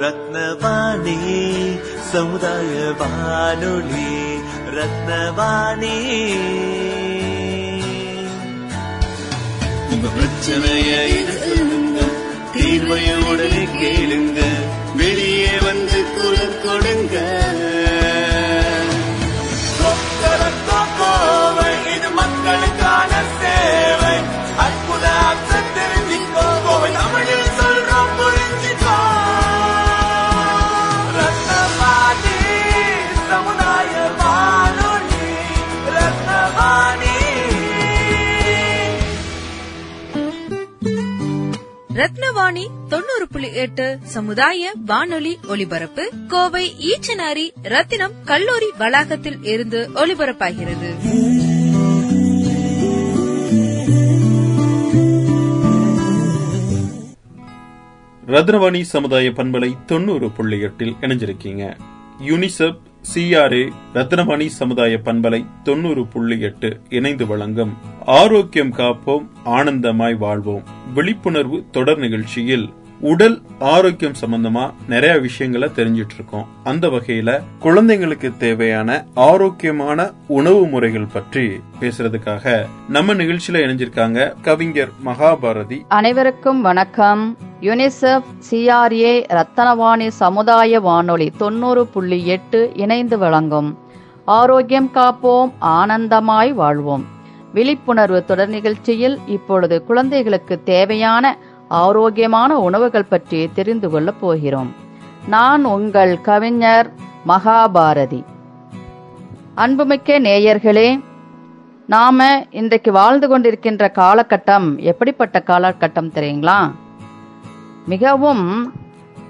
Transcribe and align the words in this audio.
ரத்னவாணி 0.00 1.18
சமுதாய 2.12 2.92
வானொலி 2.98 4.12
ரத்னவாணி. 4.76 5.96
உங்க 9.90 10.08
பிரச்சனைய 10.16 10.92
சொல்லுங்க 11.38 12.00
தீர்வைய 12.54 13.30
உடனே 13.30 13.64
கேளுங்க. 13.80 14.59
ரத்னவாணி 42.40 42.66
தொண்ணூறு 42.88 43.28
புள்ளி 43.30 43.54
எட்டு 43.54 43.98
சமுதாய 44.02 44.72
வானொலி 44.86 45.38
ஒலிபரப்பு 45.48 46.12
கோவை 46.28 46.72
ஈச்சனாரி 46.78 47.50
ரத்தினம் 47.62 48.12
கல்லூரி 48.24 48.66
வளாகத்தில் 48.78 49.42
இருந்து 49.42 49.90
ஒலிபரப்பாகிறது. 49.94 50.90
ரத்னவாணி 58.26 58.80
சமுதாய 58.80 59.30
பண்பலை 59.30 59.76
தொண்ணூறு 59.86 60.30
புள்ளி 60.30 60.60
எட்டில் 60.60 60.96
இணைஞ்சிருக்கீங்க. 61.00 61.76
யூனிசெப் 62.26 62.80
சிஆர்ஏ 63.14 63.70
ரத்னமணி 63.94 64.46
சமுதாய 64.46 65.00
பண்பலை 65.04 65.46
தொண்ணூறு 65.62 66.06
புள்ளி 66.06 66.40
எட்டு 66.40 66.80
இணைந்து 66.88 67.26
வழங்கும். 67.26 67.72
ஆரோக்கியம் 68.06 68.72
காப்போம் 68.72 69.28
ஆனந்தமாய் 69.44 70.18
வாழ்வோம். 70.18 70.62
விழிப்புணர்வு 70.94 71.64
தொடர் 71.70 71.98
நிகழ்ச்சியில் 71.98 72.70
உடல் 73.02 73.42
ஆரோக்கியம் 73.58 74.12
சம்பந்தமா 74.20 74.72
நிறைய 74.88 75.18
விஷயங்களை 75.18 75.68
தெரிஞ்சிட்டு 75.76 76.14
இருக்கோம் 76.14 76.46
அந்த 76.64 76.88
வகையில 76.88 77.40
குழந்தைங்களுக்கு 77.62 78.36
தேவையான 78.36 79.04
ஆரோக்கியமான 79.14 80.10
உணவு 80.26 80.66
முறைகள் 80.66 81.06
பற்றி 81.12 81.60
பேசுறதுக்காக 81.80 82.66
நம்ம 82.88 83.14
நிகழ்ச்சியில 83.14 83.52
இணைஞ்சிருக்காங்க 83.52 84.34
கவிஞர் 84.42 84.88
மகாபாரதி. 85.04 85.80
அனைவருக்கும் 85.88 86.62
வணக்கம். 86.62 87.36
யுனிசெஃப் 87.60 88.22
சிஆர்ஏ 88.50 89.24
ரத்தனவாணி 89.28 90.08
சமுதாய 90.08 90.80
வானொலி 90.80 91.30
தொண்ணூறு 91.30 91.86
புள்ளி 91.86 92.26
எட்டு 92.26 92.70
இணைந்து 92.74 93.18
வழங்கும். 93.18 93.78
ஆரோக்கியம் 94.24 94.90
காப்போம் 94.94 95.52
ஆனந்தமாய் 95.60 96.52
வாழ்வோம். 96.52 97.18
விழிப்புணர்வு 97.54 98.24
தொடர் 98.24 98.48
நிகழ்ச்சியில் 98.48 99.18
இப்பொழுது 99.26 99.84
குழந்தைகளுக்கு 99.84 100.62
தேவையான 100.62 101.38
ஆரோக்கியமான 101.78 102.50
உணவுகள் 102.58 103.10
பற்றி 103.12 103.40
தெரிந்து 103.58 103.88
கொள்ளப் 103.90 104.20
போகிறோம். 104.20 104.70
நான் 105.34 105.64
உங்கள் 105.74 106.12
கவிஞர் 106.28 106.88
மகாபாரதி. 107.30 108.20
அன்புமிக்க 109.54 110.18
நேயர்களே 110.26 110.88
நாம 111.94 112.28
இன்றைக்கு 112.60 112.90
வாழ்ந்து 112.92 113.26
கொண்டிருக்கின்ற 113.28 113.84
காலகட்டம் 114.00 114.68
எப்படிப்பட்ட 114.90 115.42
காலகட்டம் 115.46 116.14
தெரியுங்களா? 116.18 116.58
மிகவும் 117.92 118.44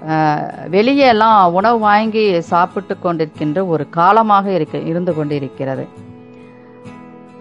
வெளியெல்லாம் 0.03 0.69
வெளியே 0.75 1.07
எல்லாம் 1.13 1.53
உணவு 1.53 1.79
வாங்கி 1.79 2.23
சாப்பிட்டு 2.51 2.95
கொண்டிருக்கின்ற 3.03 3.59
ஒரு 3.73 3.83
காலமாக 3.97 4.45
இருக்க 4.51 4.77
இருந்து 4.91 5.13
கொண்டிருக்கிறது. 5.17 5.83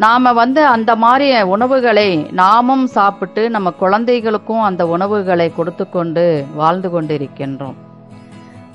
நாம 0.02 0.32
வந்து 0.40 0.60
அந்த 0.74 0.90
மாதிரி 1.04 1.26
உணவுகளை 1.54 2.08
நாமும் 2.40 2.84
சாப்பிட்டு 2.96 3.42
நம்ம 3.54 3.68
குழந்தைகளுக்கும் 3.82 4.62
அந்த 4.68 4.82
உணவுகளை 4.94 5.46
கொடுத்து 5.56 5.84
கொண்டு 5.96 6.24
வாழ்ந்து 6.60 6.88
கொண்டிருக்கின்றோம். 6.94 7.76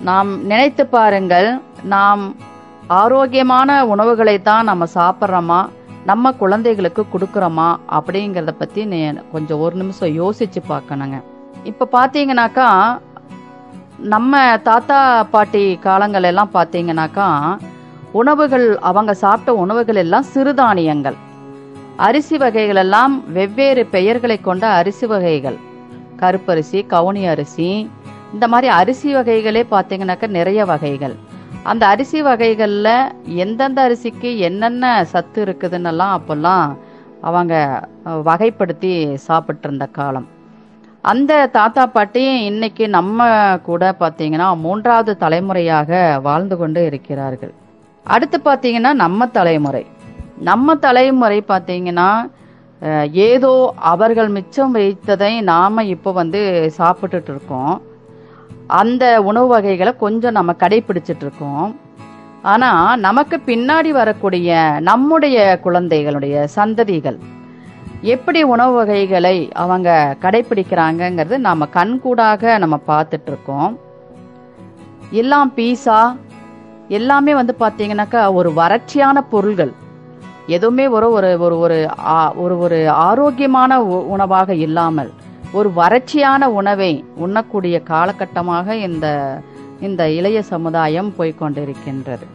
நாம் 0.09 0.31
நினைத்து 0.51 0.83
பாருங்கள் 0.95 1.49
நாம் 1.93 2.23
ஆரோக்கியமான 2.99 3.77
உணவுகளை 3.93 4.35
தான் 4.49 4.69
நம்ம 4.69 4.87
சாப்பிட்றோமா 4.97 5.59
நம்ம 6.09 6.31
குழந்தைகளுக்கு 6.41 7.03
கொடுக்குறோமா 7.13 7.69
அப்படிங்கிறத 7.97 8.53
பற்றி 8.61 8.83
கொஞ்சம் 9.33 9.61
ஒரு 9.65 9.75
நிமிஷம் 9.81 10.15
யோசிச்சு 10.21 10.61
பார்க்கணுங்க. 10.73 11.17
இப்போ 11.71 11.85
பார்த்தீங்கன்னாக்கா 11.97 12.69
நம்ம 14.13 14.43
தாத்தா 14.69 14.99
பாட்டி 15.33 15.63
காலங்கள் 15.87 16.29
எல்லாம் 16.31 16.55
பார்த்தீங்கன்னாக்கா 16.57 17.27
உணவுகள் 18.19 18.67
அவங்க 18.89 19.13
சாப்பிட்ட 19.21 19.51
உணவுகள் 19.63 19.99
எல்லாம் 20.01 20.25
சிறுதானியங்கள். 20.33 21.17
அரிசி 22.07 22.37
வகைகள் 22.43 22.79
எல்லாம் 22.83 23.13
வெவ்வேறு 23.37 23.83
பெயர்களை 23.95 24.37
கொண்ட 24.47 24.65
அரிசி 24.79 25.05
வகைகள். 25.13 25.57
கருப்பரிசி 26.21 26.79
கவுனி 26.93 27.23
அரிசி 27.33 27.69
இந்த 28.33 28.45
மாதிரி 28.51 28.67
அரிசி 28.81 29.09
வகைகளே 29.15 29.63
பார்த்தீங்கன்னாக்கா 29.73 30.27
நிறைய 30.37 30.61
வகைகள். 30.71 31.15
அந்த 31.71 31.83
அரிசி 31.93 32.19
வகைகளில் 32.27 32.93
எந்தெந்த 33.43 33.79
அரிசிக்கு 33.87 34.31
என்னென்ன 34.47 34.93
சத்து 35.13 35.39
இருக்குதுன்னெல்லாம் 35.45 36.13
அப்போல்லாம் 36.17 36.65
அவங்க 37.29 37.53
வகைப்படுத்தி 38.29 38.93
சாப்பிட்டு 39.27 39.67
இருந்த 39.67 39.85
காலம். 39.99 40.27
அந்த 41.11 41.33
தாத்தா 41.57 41.83
பாட்டி 41.95 42.23
இன்னைக்கு 42.51 42.85
நம்ம 42.97 43.27
கூட 43.69 43.83
பார்த்தீங்கன்னா 43.99 44.47
மூன்றாவது 44.65 45.13
தலைமுறையாக 45.23 45.91
வாழ்ந்து 46.27 46.57
கொண்டு 46.57 46.81
இருக்கிறார்கள். 46.89 47.53
அடுத்து 48.13 48.37
பார்த்தீங்கன்னா 48.45 48.91
நம்ம 49.03 49.27
தலைமுறை. 49.37 49.83
நம்ம 50.49 50.75
தலைமுறை 50.85 51.37
பார்த்தீங்கன்னா 51.47 52.09
ஏதோ 53.29 53.51
அவர்கள் 53.91 54.29
மிச்சம் 54.37 54.73
வைத்ததை 54.75 55.31
நாம 55.51 55.83
இப்போ 55.95 56.11
வந்து 56.21 56.41
சாப்பிட்டுட்டு 56.77 57.31
இருக்கோம். 57.33 57.75
அந்த 58.81 59.03
உணவு 59.29 59.47
வகைகளை 59.47 59.91
கொஞ்சம் 60.03 60.37
நம்ம 60.37 60.51
கடைபிடிச்சிட்டு 60.63 61.25
இருக்கோம். 61.25 61.65
ஆனா 62.53 62.71
நமக்கு 63.05 63.35
பின்னாடி 63.45 63.91
வரக்கூடிய 63.99 64.57
நம்முடைய 64.89 65.37
குழந்தைகளுடைய 65.65 66.35
சந்ததிகள் 66.55 67.17
எப்படி 68.13 68.41
உணவு 68.53 68.73
வகைகளை 68.79 69.37
அவங்க 69.63 69.89
கடைபிடிக்கிறாங்கங்கிறது 70.23 71.37
நாம 71.47 71.67
கண்கூடாக 71.77 72.57
நம்ம 72.63 72.75
பார்த்துட்டு 72.91 73.31
இருக்கோம். 73.33 73.71
எல்லாம் 75.21 75.49
பீஸா 75.55 75.99
எல்லாமே 76.87 77.33
வந்து 77.33 77.55
பார்த்தீங்கன்னாக்கா 77.59 78.33
ஒரு 78.33 78.49
வறட்சியான 78.49 79.21
பொருள்கள். 79.29 79.73
எதுவுமே 80.47 80.87
ஒரு 80.87 81.11
ஒரு 81.11 81.39
ஒரு 81.39 81.59
ஒரு 81.59 81.99
ஆ- 81.99 82.33
ஒரு 82.33 82.59
ஒரு 82.59 82.89
ஆரோக்கியமான 82.89 83.83
உ- 83.83 84.11
உணவாக 84.11 84.55
இல்லாமல் 84.55 85.11
ஒரு 85.51 85.71
வறட்சியான 85.75 86.43
உணவை 86.43 87.05
உண்ணக்கூடிய 87.15 87.81
காலகட்டமாக 87.83 88.71
இந்த 88.71 89.37
இந்த 89.81 90.09
இளைய 90.09 90.41
சமுதாயம் 90.41 91.13
போய்கொண்டிருக்கின்றது 91.17 92.25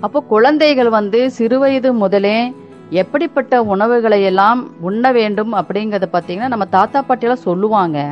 அப்போ 0.00 0.20
குழந்தைகள் 0.20 0.88
வந்து 0.88 1.30
சிறுவயது 1.38 1.92
முதலே 1.92 2.54
எப்படிப்பட்ட 2.90 3.62
உணவுகளை 3.62 4.22
எல்லாம் 4.22 4.80
உண்ண 4.80 5.12
வேண்டும் 5.12 5.54
அப்படிங்கறத 5.54 6.02
பார்த்தீங்கன்னா 6.12 6.48
நம்ம 6.48 6.64
தாத்தா 6.64 7.04
பாட்டியெல்லாம் 7.08 7.32
சொல்லுவாங்க. 7.32 8.08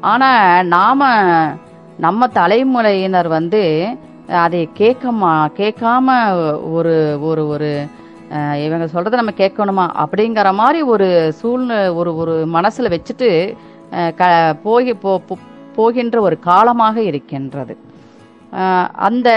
ஆனா 0.00 0.62
நாம 0.62 1.04
நம்ம 1.98 2.26
தலைமுறையினர் 2.38 3.28
வந்து 3.28 3.62
அதை 4.44 4.68
கேட்கமா 4.78 5.32
கேட்காம 5.60 6.08
ஒரு 6.76 6.94
ஒரு 7.20 7.42
ஒரு 7.54 7.70
இவங்க 8.66 8.86
சொல்றதை 8.92 9.16
நம்ம 9.20 9.32
கேட்கணுமா? 9.36 9.84
அப்படிங்கிற 10.02 10.52
மாதிரி 10.52 10.82
ஒரு 10.82 11.08
சூழ்நிலை 11.40 11.80
ஒரு 12.00 12.10
ஒரு 12.16 12.34
மனசுல 12.56 12.92
வச்சுட்டு 12.94 13.28
க 14.20 14.22
போகி 14.64 14.94
போ 15.04 15.12
போகின்ற 15.76 16.20
ஒரு 16.20 16.36
காலமாக 16.38 16.96
இருக்கின்றது. 17.02 17.74
அந்த 19.08 19.28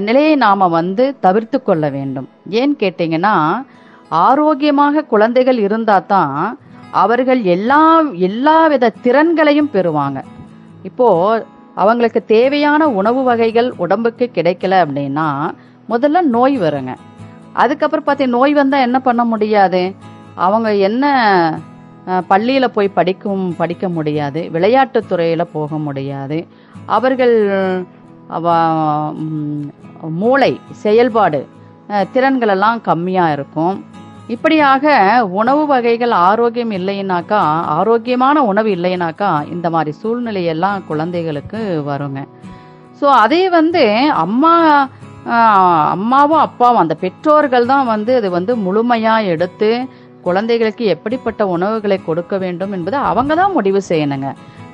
நிலையை 0.00 0.34
நாம் 0.36 0.74
வந்து 0.78 1.04
தவிர்த்து 1.20 1.62
கொள்ள 1.62 1.84
வேண்டும். 1.90 2.28
ஏன் 2.60 2.74
கேட்டீங்கன்னா 2.82 3.34
ஆரோக்கியமாக 4.08 5.04
குழந்தைகள் 5.12 5.58
இருந்தால் 5.66 6.06
தான் 6.06 6.36
அவர்கள் 6.90 7.42
எல்லா 7.54 7.82
எல்லா 8.28 8.66
வித 8.66 8.94
திறன்களையும் 9.04 9.72
பெறுவாங்க. 9.74 10.18
இப்போ 10.82 11.08
அவங்களுக்கு 11.74 12.24
தேவையான 12.24 12.88
உணவு 12.88 13.22
வகைகள் 13.22 13.72
உடம்புக்கு 13.76 14.30
கிடைக்கல 14.34 14.74
அப்படின்னா 14.84 15.54
முதல்ல 15.88 16.20
நோய் 16.20 16.60
வருங்க. 16.60 16.96
அதுக்கப்புறம் 17.52 18.06
பார்த்தீங்க 18.06 18.26
நோய் 18.26 18.52
வந்தால் 18.52 18.80
என்ன 18.80 19.00
பண்ண 19.00 19.24
முடியாது? 19.24 19.94
அவங்க 20.34 20.74
என்ன 20.74 21.04
பள்ளியில் 22.28 22.68
பள்ளியில 22.68 22.72
போய் 22.72 22.88
படிக்கும் 22.88 23.56
படிக்க 23.56 23.88
முடியாது. 23.88 24.50
விளையாட்டுத் 24.50 25.12
துறையில 25.12 25.42
போக 25.52 25.78
முடியாது. 25.78 26.46
அவர்கள் 26.86 27.36
மூளை 30.00 30.60
செயல்பாடு 30.70 31.40
திறன்களெல்லாம் 31.88 32.10
திறன்கள் 32.12 32.48
எல்லாம் 32.48 32.80
கம்மியா 32.80 33.32
இருக்கும். 33.32 33.84
இப்படியாக 34.34 34.94
உணவு 35.40 35.62
வகைகள் 35.70 36.12
ஆரோக்கியம் 36.28 36.72
இல்லைனாக்கா 36.78 37.40
ஆரோக்கியமான 37.78 38.42
உணவு 38.50 38.68
இல்லைனாக்கா 38.76 39.30
இந்த 39.54 39.66
மாதிரி 39.74 39.92
சூழ்நிலையெல்லாம் 40.00 40.84
குழந்தைகளுக்கு 40.90 41.60
வருங்க. 41.88 42.20
ஸோ 42.98 43.06
அதே 43.24 43.42
வந்து 43.58 43.82
அம்மா 44.24 44.52
அம்மாவும் 45.94 46.42
அப்பாவும் 46.46 46.82
அந்த 46.82 46.94
பெற்றோர்கள் 47.04 47.70
தான் 47.72 47.88
வந்து 47.94 48.12
அது 48.20 48.28
வந்து 48.36 48.52
முழுமையாக 48.66 49.30
எடுத்து 49.34 49.70
குழந்தைகளுக்கு 50.26 50.84
எப்படிப்பட்ட 50.94 51.42
உணவுகளை 51.54 51.98
கொடுக்க 52.08 52.34
வேண்டும் 52.44 52.72
என்பதை 52.76 52.98
அவங்க 53.10 53.32
தான் 53.40 53.56
முடிவு 53.58 53.80
செய்யணுங்க. 53.90 54.28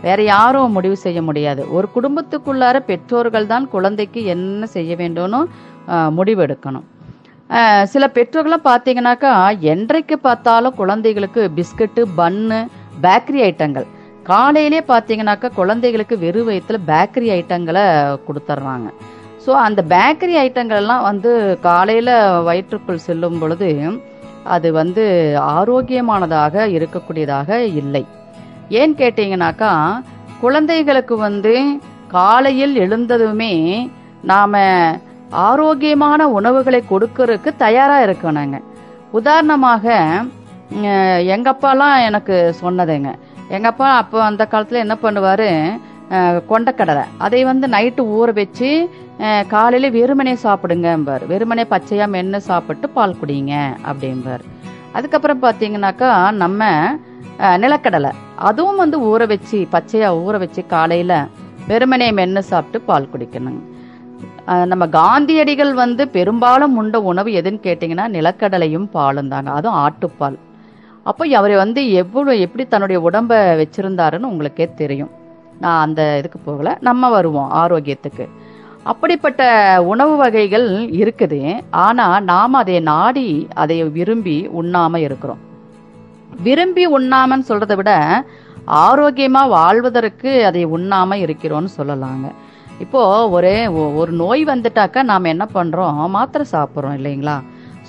வேற 0.07 0.19
யாரும் 0.35 0.75
முடிவு 0.77 0.97
செய்ய 1.05 1.21
முடியாது. 1.29 1.63
ஒரு 1.77 1.87
குடும்பத்துக்குள்ளார 1.97 2.77
பெற்றோர்கள் 2.91 3.51
தான் 3.53 3.67
குழந்தைக்கு 3.75 4.23
என்ன 4.35 4.67
செய்ய 4.77 4.95
வேண்டும்னு 5.03 5.41
முடிவெடுக்கணும். 6.19 6.87
சில 7.93 8.05
பெற்றோர்கள்லாம் 8.15 8.69
பார்த்தீங்கன்னாக்கா 8.71 9.33
என்றைக்கு 9.73 10.17
பார்த்தாலும் 10.19 10.79
குழந்தைகளுக்கு 10.81 11.43
பிஸ்கட்டு 11.57 12.03
பன்னு 12.19 12.59
பேக்கரி 13.05 13.41
ஐட்டங்கள். 13.49 13.87
காலையிலே 14.31 14.81
பார்த்தீங்கன்னாக்கா 14.89 15.49
குழந்தைகளுக்கு 15.59 16.17
வெறும் 16.25 16.49
வயிற்றுல 16.49 16.79
பேக்கரி 16.91 17.29
ஐட்டங்களை 17.37 17.85
கொடுத்துட்றாங்க 18.27 18.89
ஸோ 19.45 19.53
அந்த 19.67 19.81
பேக்கரி 19.93 20.35
ஐட்டங்கள்லாம் 20.45 21.07
வந்து 21.09 21.33
காலையில் 21.67 22.13
வயிற்றுக்குள் 22.49 23.05
செல்லும் 23.07 23.39
பொழுது 23.43 23.71
அது 24.55 24.69
வந்து 24.81 25.05
ஆரோக்கியமானதாக 25.57 26.65
இருக்கக்கூடியதாக 26.77 27.51
இல்லை. 27.81 28.05
ஏன் 28.81 28.95
கேட்டிங்கனாக்கா 29.01 29.71
குழந்தைகளுக்கு 30.41 31.15
வந்து 31.17 31.53
காலையில் 32.09 32.75
எழுந்ததுமே 32.85 33.55
நாம 34.31 34.63
ஆரோக்கியமான 35.45 36.29
உணவுகளை 36.31 36.83
கொடுக்கறதுக்கு 36.91 37.57
தயாரா 37.57 38.03
இருக்கணுங்க. 38.03 38.59
உதாரணமாக 39.11 39.85
அஹ், 40.85 41.27
எங்க 41.27 41.53
அப்பாலாம் 41.53 42.03
எனக்கு 42.03 42.37
சொன்னதுங்க. 42.61 43.11
எங்க 43.49 43.69
அப்பா 43.69 43.97
அப்போ 43.97 44.23
அந்த 44.23 44.49
காலத்துல 44.51 44.73
என்ன 44.77 44.99
பண்ணுவாரு? 45.03 45.51
கொண்டக்கடலை. 46.49 47.05
அதை 47.19 47.45
வந்து 47.45 47.67
நைட்டு 47.67 48.03
ஊற 48.17 48.33
வச்சு 48.35 48.69
காலையில 49.49 49.89
வெறுமனே 49.91 50.37
சாப்பிடுங்கம்பார். 50.43 51.27
வெறுமனே 51.27 51.63
பச்சையா 51.71 52.09
மென்று 52.09 52.41
சாப்பிட்டு 52.41 52.89
பால் 52.89 53.17
குடிங்க 53.21 53.55
அப்படிம்பார். 53.87 54.45
அதுக்கப்புறம் 54.93 55.43
பார்த்தீங்கன்னாக்கா 55.43 56.11
நம்ம 56.33 56.61
நிலக்கடலை. 57.57 58.11
அதுவும் 58.35 58.77
வந்து 58.77 59.01
ஊற 59.01 59.27
வச்சு 59.27 59.67
பச்சையா 59.73 60.11
ஊற 60.25 60.39
வச்சு 60.39 60.67
காலையில 60.67 61.15
வெறுமனே 61.67 62.13
மென்று 62.13 62.43
சாப்பிட்டு 62.43 62.81
பால் 62.81 63.11
குடிக்கணுங்க. 63.15 63.63
நம்ம 64.47 64.87
காந்தியடிகள் 64.89 65.75
வந்து 65.75 66.09
பெரும்பாலும் 66.09 66.77
உண்ட 66.77 67.01
உணவு 67.01 67.31
எதுன்னு 67.31 67.65
கேட்டிங்கன்னா 67.67 68.05
நிலக்கடலையும் 68.17 68.89
பாலும் 68.91 69.29
தாங்க. 69.29 69.51
அதுவும் 69.51 69.79
ஆட்டுப்பால். 69.79 70.39
அப்போ 71.03 71.27
அவர் 71.37 71.55
வந்து 71.55 71.93
எவ்வளோ 71.93 72.35
எப்படி 72.35 72.67
தன்னுடைய 72.67 73.03
உடம்பை 73.03 73.39
வச்சிருந்தாருன்னு 73.39 74.23
உங்களுக்கே 74.23 74.75
தெரியும். 74.75 75.11
நான் 75.61 75.87
அந்த 75.87 76.19
இதுக்கு 76.19 76.39
போகல. 76.39 76.79
நம்ம 76.81 77.09
வருவோம் 77.09 77.53
ஆரோக்கியத்துக்கு. 77.53 78.29
அப்படிப்பட்ட 78.83 79.43
உணவு 79.85 80.17
வகைகள் 80.17 80.71
இருக்குது. 80.87 81.61
ஆனா 81.71 82.21
நாம் 82.21 82.53
அதை 82.53 82.81
நாடி 82.81 83.49
அதை 83.55 83.85
விரும்பி 83.85 84.49
உண்ணாம 84.49 84.97
இருக்கிறோம். 84.97 85.39
விரும்பி 86.43 86.89
உண்ணாமன்னு 86.89 87.49
சொல்றதை 87.49 87.77
விட 87.77 88.25
ஆரோக்கியமா 88.67 89.49
வாழ்வதற்கு 89.49 90.47
அதை 90.47 90.67
உண்ணாம 90.67 91.17
இருக்கிறோம்னு 91.17 91.69
சொல்லலாங்க. 91.79 92.33
இப்போ 92.85 93.03
ஒரு 93.37 93.53
ஒரு 94.01 94.13
நோய் 94.23 94.43
வந்துட்டாக்கா 94.51 95.01
நாம 95.11 95.29
என்ன 95.35 95.45
பண்றோம்? 95.57 96.01
மாத்திரை 96.17 96.45
சாப்பிட்றோம் 96.55 96.97
இல்லைங்களா? 96.99 97.37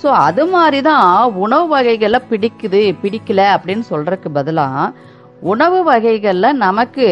ஸோ 0.00 0.08
அது 0.26 0.42
மாதிரி 0.54 0.78
தான் 0.88 1.10
உணவு 1.44 1.66
வகைகளை 1.74 2.18
பிடிக்குது 2.30 2.82
பிடிக்கல 3.02 3.40
அப்படின்னு 3.56 3.84
சொல்றதுக்கு 3.92 4.30
பதிலாக 4.38 4.92
உணவு 5.52 5.80
வகைகளில் 5.90 6.58
நமக்கு 6.66 7.06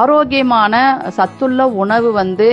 ஆரோக்கியமான 0.00 0.74
சத்துள்ள 1.18 1.60
உணவு 1.82 2.08
வந்து 2.20 2.48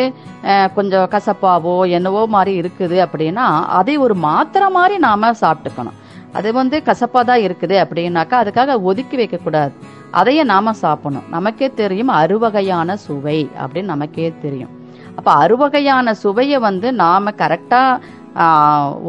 கொஞ்சம் 0.78 1.10
கசப்பாவோ 1.16 1.76
என்னவோ 1.98 2.22
மாதிரி 2.36 2.54
இருக்குது 2.62 2.98
அப்படின்னா 3.06 3.48
அதை 3.80 3.96
ஒரு 4.06 4.16
மாத்திரை 4.28 4.68
மாதிரி 4.78 4.98
நாம 5.08 5.32
சாப்பிட்டுக்கணும். 5.44 5.98
அது 6.38 6.50
வந்து 6.60 6.78
கசப்பா 6.90 7.22
தான் 7.30 7.44
இருக்குது 7.48 7.76
அப்படின்னாக்கா 7.84 8.38
அதுக்காக 8.44 8.78
ஒதுக்கி 8.90 9.16
வைக்கக்கூடாது. 9.22 9.74
அதையே 10.12 10.44
நாம 10.44 10.74
சாப்பிடணும். 10.82 11.28
நமக்கே 11.30 11.68
தெரியும் 11.74 12.12
அறுவகையான 12.22 12.96
சுவை 13.06 13.40
அப்படின்னு 13.62 13.92
நமக்கே 13.94 14.28
தெரியும். 14.42 14.74
அப்ப 15.18 15.30
அறுவகையான 15.44 16.12
சுவையை 16.24 16.60
வந்து 16.60 16.88
நாம 16.94 17.32
கரெக்டா 17.42 17.82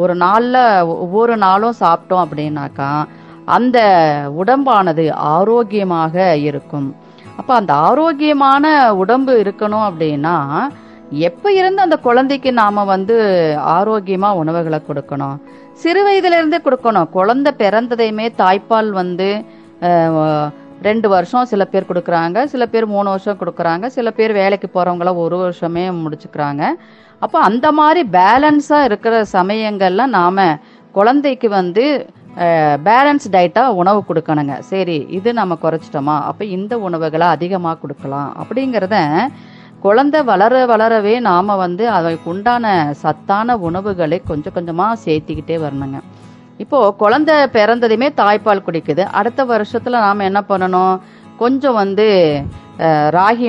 ஒரு 0.01 0.15
நாள்ல 0.17 0.57
ஒவ்வொரு 0.87 1.35
நாளும் 1.37 1.81
சாப்பிட்டோம் 1.81 2.25
அப்படின்னாக்கா 2.25 2.91
அந்த 3.57 3.79
உடம்பானது 4.41 5.05
ஆரோக்கியமாக 5.35 6.15
இருக்கும். 6.49 6.89
அப்ப 7.37 7.51
அந்த 7.55 7.73
ஆரோக்கியமான 7.89 8.65
உடம்பு 9.03 9.33
இருக்கணும் 9.43 9.87
அப்படின்னா 9.89 10.37
எப்ப 11.29 11.53
இருந்து 11.53 11.81
அந்த 11.83 11.97
குழந்தைக்கு 11.97 12.51
நாம 12.53 12.85
வந்து 12.85 13.17
ஆரோக்கியமா 13.77 14.31
உணவுகளை 14.43 14.81
கொடுக்கணும்? 14.89 15.37
சிறு 15.83 16.01
வயதுல 16.07 16.39
இருந்தே 16.41 16.59
கொடுக்கணும். 16.65 17.09
குழந்தை 17.09 17.53
பிறந்ததையுமே 17.59 18.27
தாய்ப்பால் 18.43 18.91
வந்து 19.01 19.31
ரெண்டு 20.89 21.07
வருஷம் 21.15 21.49
சில 21.53 21.63
பேர் 21.73 21.89
கொடுக்குறாங்க 21.91 22.45
சில 22.53 22.67
பேர் 22.73 22.87
மூணு 22.95 23.09
வருஷம் 23.15 23.41
கொடுக்குறாங்க 23.41 23.87
சில 23.97 24.11
பேர் 24.19 24.33
வேலைக்கு 24.41 24.69
போகிறவங்கள 24.77 25.13
ஒரு 25.25 25.37
வருஷமே 25.45 25.85
முடிச்சுக்கிறாங்க. 26.03 26.63
அப்போ 27.25 27.39
அந்த 27.49 27.67
மாதிரி 27.79 28.03
பேலன்ஸாக 28.19 28.89
இருக்கிற 28.89 29.15
சமயங்கள்ல 29.37 30.07
நாம 30.19 30.47
குழந்தைக்கு 30.99 31.49
வந்து 31.59 31.85
பேலன்ஸ் 32.87 33.27
டயட்டாக 33.35 33.77
உணவு 33.81 34.01
கொடுக்கணுங்க. 34.09 34.55
சரி 34.71 34.97
இது 35.19 35.31
நம்ம 35.41 35.57
குறைச்சிட்டோமா? 35.65 36.17
அப்போ 36.31 36.45
இந்த 36.57 36.75
உணவுகளை 36.89 37.27
அதிகமாக 37.37 37.81
கொடுக்கலாம். 37.83 38.31
அப்படிங்கிறத 38.43 38.97
குழந்தை 39.85 40.21
வளர 40.31 40.55
வளரவே 40.71 41.15
நாம 41.29 41.57
வந்து 41.65 41.85
அதுக்கு 41.97 42.29
உண்டான 42.33 42.73
சத்தான 43.03 43.57
உணவுகளை 43.69 44.19
கொஞ்சம் 44.31 44.57
கொஞ்சமாக 44.57 45.01
சேர்த்திக்கிட்டே 45.05 45.57
வரணுங்க. 45.67 46.01
இப்போ 46.63 46.79
குழந்தை 47.03 47.37
பிறந்ததுமே 47.57 48.09
தாய்ப்பால் 48.21 48.67
குடிக்குது. 48.67 49.03
அடுத்த 49.19 49.41
வருஷத்துல 49.53 50.01
நாம 50.07 50.25
என்ன 50.31 50.41
பண்ணணும்? 50.51 50.95
கொஞ்சம் 51.43 51.79
வந்து 51.83 52.07
ராகி 53.17 53.47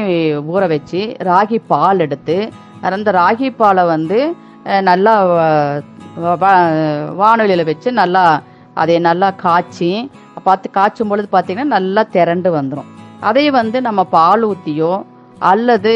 ஊற 0.53 0.63
வச்சு 0.73 1.01
ராகி 1.29 1.57
பால் 1.71 2.03
எடுத்து 2.05 2.37
அந்த 2.97 3.11
ராகி 3.19 3.49
பாலை 3.59 3.83
வந்து 3.93 4.19
நல்லா 4.89 5.13
வானொலியில் 6.43 7.19
வானொலியில 7.21 7.63
வச்சு 7.69 7.89
நல்லா 8.01 8.23
அதை 8.81 8.95
நல்லா 9.07 9.27
காய்ச்சி 9.43 9.89
பார்த்து 10.47 10.67
காய்ச்சும் 10.77 11.09
பொழுது 11.11 11.27
பார்த்தீங்கன்னா 11.31 11.75
நல்லா 11.77 12.01
திரண்டு 12.15 12.49
வந்துடும் 12.57 12.89
அதை 13.29 13.43
வந்து 13.59 13.77
நம்ம 13.87 14.01
பால் 14.15 14.43
ஊற்றியோ 14.49 14.93
அல்லது 15.51 15.93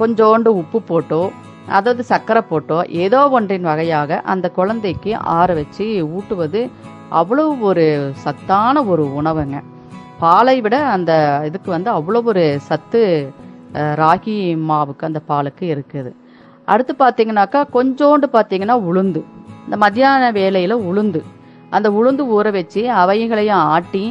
கொஞ்சோண்டு 0.00 0.50
உப்பு 0.62 0.78
போட்டோ 0.90 1.22
அதாவது 1.76 2.02
சர்க்கரை 2.10 2.42
போட்டோ 2.50 2.78
ஏதோ 3.04 3.20
ஒன்றின் 3.36 3.68
வகையாக 3.70 4.20
அந்த 4.32 4.46
குழந்தைக்கு 4.58 5.12
ஆற 5.36 5.48
வச்சு 5.60 5.86
ஊட்டுவது 6.16 6.62
அவ்வளோ 7.20 7.44
ஒரு 7.68 7.84
சத்தான 8.24 8.84
ஒரு 8.92 9.04
உணவுங்க. 9.20 9.56
பாலை 10.22 10.56
விட 10.64 10.76
அந்த 10.96 11.12
இதுக்கு 11.48 11.70
வந்து 11.76 11.90
அவ்வளோ 11.98 12.20
ஒரு 12.32 12.44
சத்து 12.68 13.02
ராகி 14.00 14.36
மாவுக்கு 14.68 15.08
அந்த 15.08 15.20
பாலுக்கு 15.30 15.64
இருக்குது. 15.74 16.10
அடுத்து 16.72 16.92
பார்த்தீங்கன்னாக்கா 17.02 17.60
கொஞ்சோண்டு 17.76 18.26
பார்த்தீங்கன்னா 18.36 18.76
உளுந்து. 18.88 19.22
இந்த 19.64 19.76
மத்தியான 19.84 20.30
வேலையில் 20.38 20.84
உளுந்து. 20.88 21.22
அந்த 21.76 21.88
உளுந்து 21.98 22.22
ஊற 22.36 22.46
வச்சு 22.58 22.82
அவைகளையும் 23.02 23.64
ஆட்டி 23.74 24.04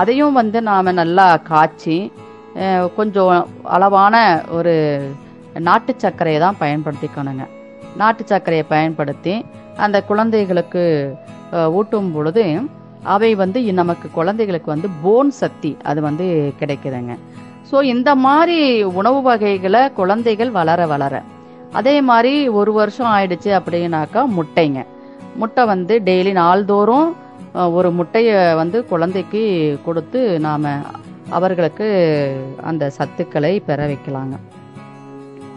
அதையும் 0.00 0.38
வந்து 0.40 0.58
நாம் 0.70 0.98
நல்லா 1.00 1.26
காய்ச்சி 1.50 1.96
கொஞ்சம் 2.96 3.32
அளவான 3.76 4.16
ஒரு 4.58 4.74
நாட்டு 5.68 5.92
சர்க்கரையை 6.02 6.40
தான் 6.44 6.60
பயன்படுத்திக்கணுங்க. 6.64 7.44
நாட்டு 8.00 8.22
சர்க்கரையை 8.32 8.64
பயன்படுத்தி 8.74 9.34
அந்த 9.84 9.96
குழந்தைகளுக்கு 10.10 10.84
ஊட்டும் 11.78 12.12
பொழுது 12.16 12.44
அவை 13.14 13.30
வந்து 13.42 13.58
நமக்கு 13.80 14.06
குழந்தைகளுக்கு 14.18 14.68
வந்து 14.74 14.88
போன் 15.02 15.30
சக்தி 15.42 15.72
அது 15.90 16.00
வந்து 16.08 16.26
கிடைக்குதுங்க. 16.60 17.14
ஸோ 17.70 17.76
இந்த 17.94 18.10
மாதிரி 18.26 18.58
உணவு 19.00 19.20
வகைகளை 19.28 19.82
குழந்தைகள் 19.98 20.50
வளர 20.58 20.86
வளர. 20.92 21.14
அதே 21.78 21.96
மாதிரி 22.10 22.32
ஒரு 22.60 22.70
வருஷம் 22.78 23.10
ஆயிடுச்சு 23.16 23.50
அப்படின்னாக்கா 23.58 24.22
முட்டைங்க. 24.36 24.80
முட்டை 25.40 25.64
வந்து 25.72 25.96
டெய்லி 26.08 26.32
நாள்தோறும் 26.42 27.10
ஒரு 27.78 27.88
முட்டையை 27.98 28.38
வந்து 28.60 28.78
குழந்தைக்கு 28.92 29.42
கொடுத்து 29.86 30.20
நாம 30.46 30.72
அவர்களுக்கு 31.38 31.86
அந்த 32.70 32.84
சத்துக்களை 32.98 33.52
பெற 33.68 33.80
வைக்கலாங்க. 33.92 34.36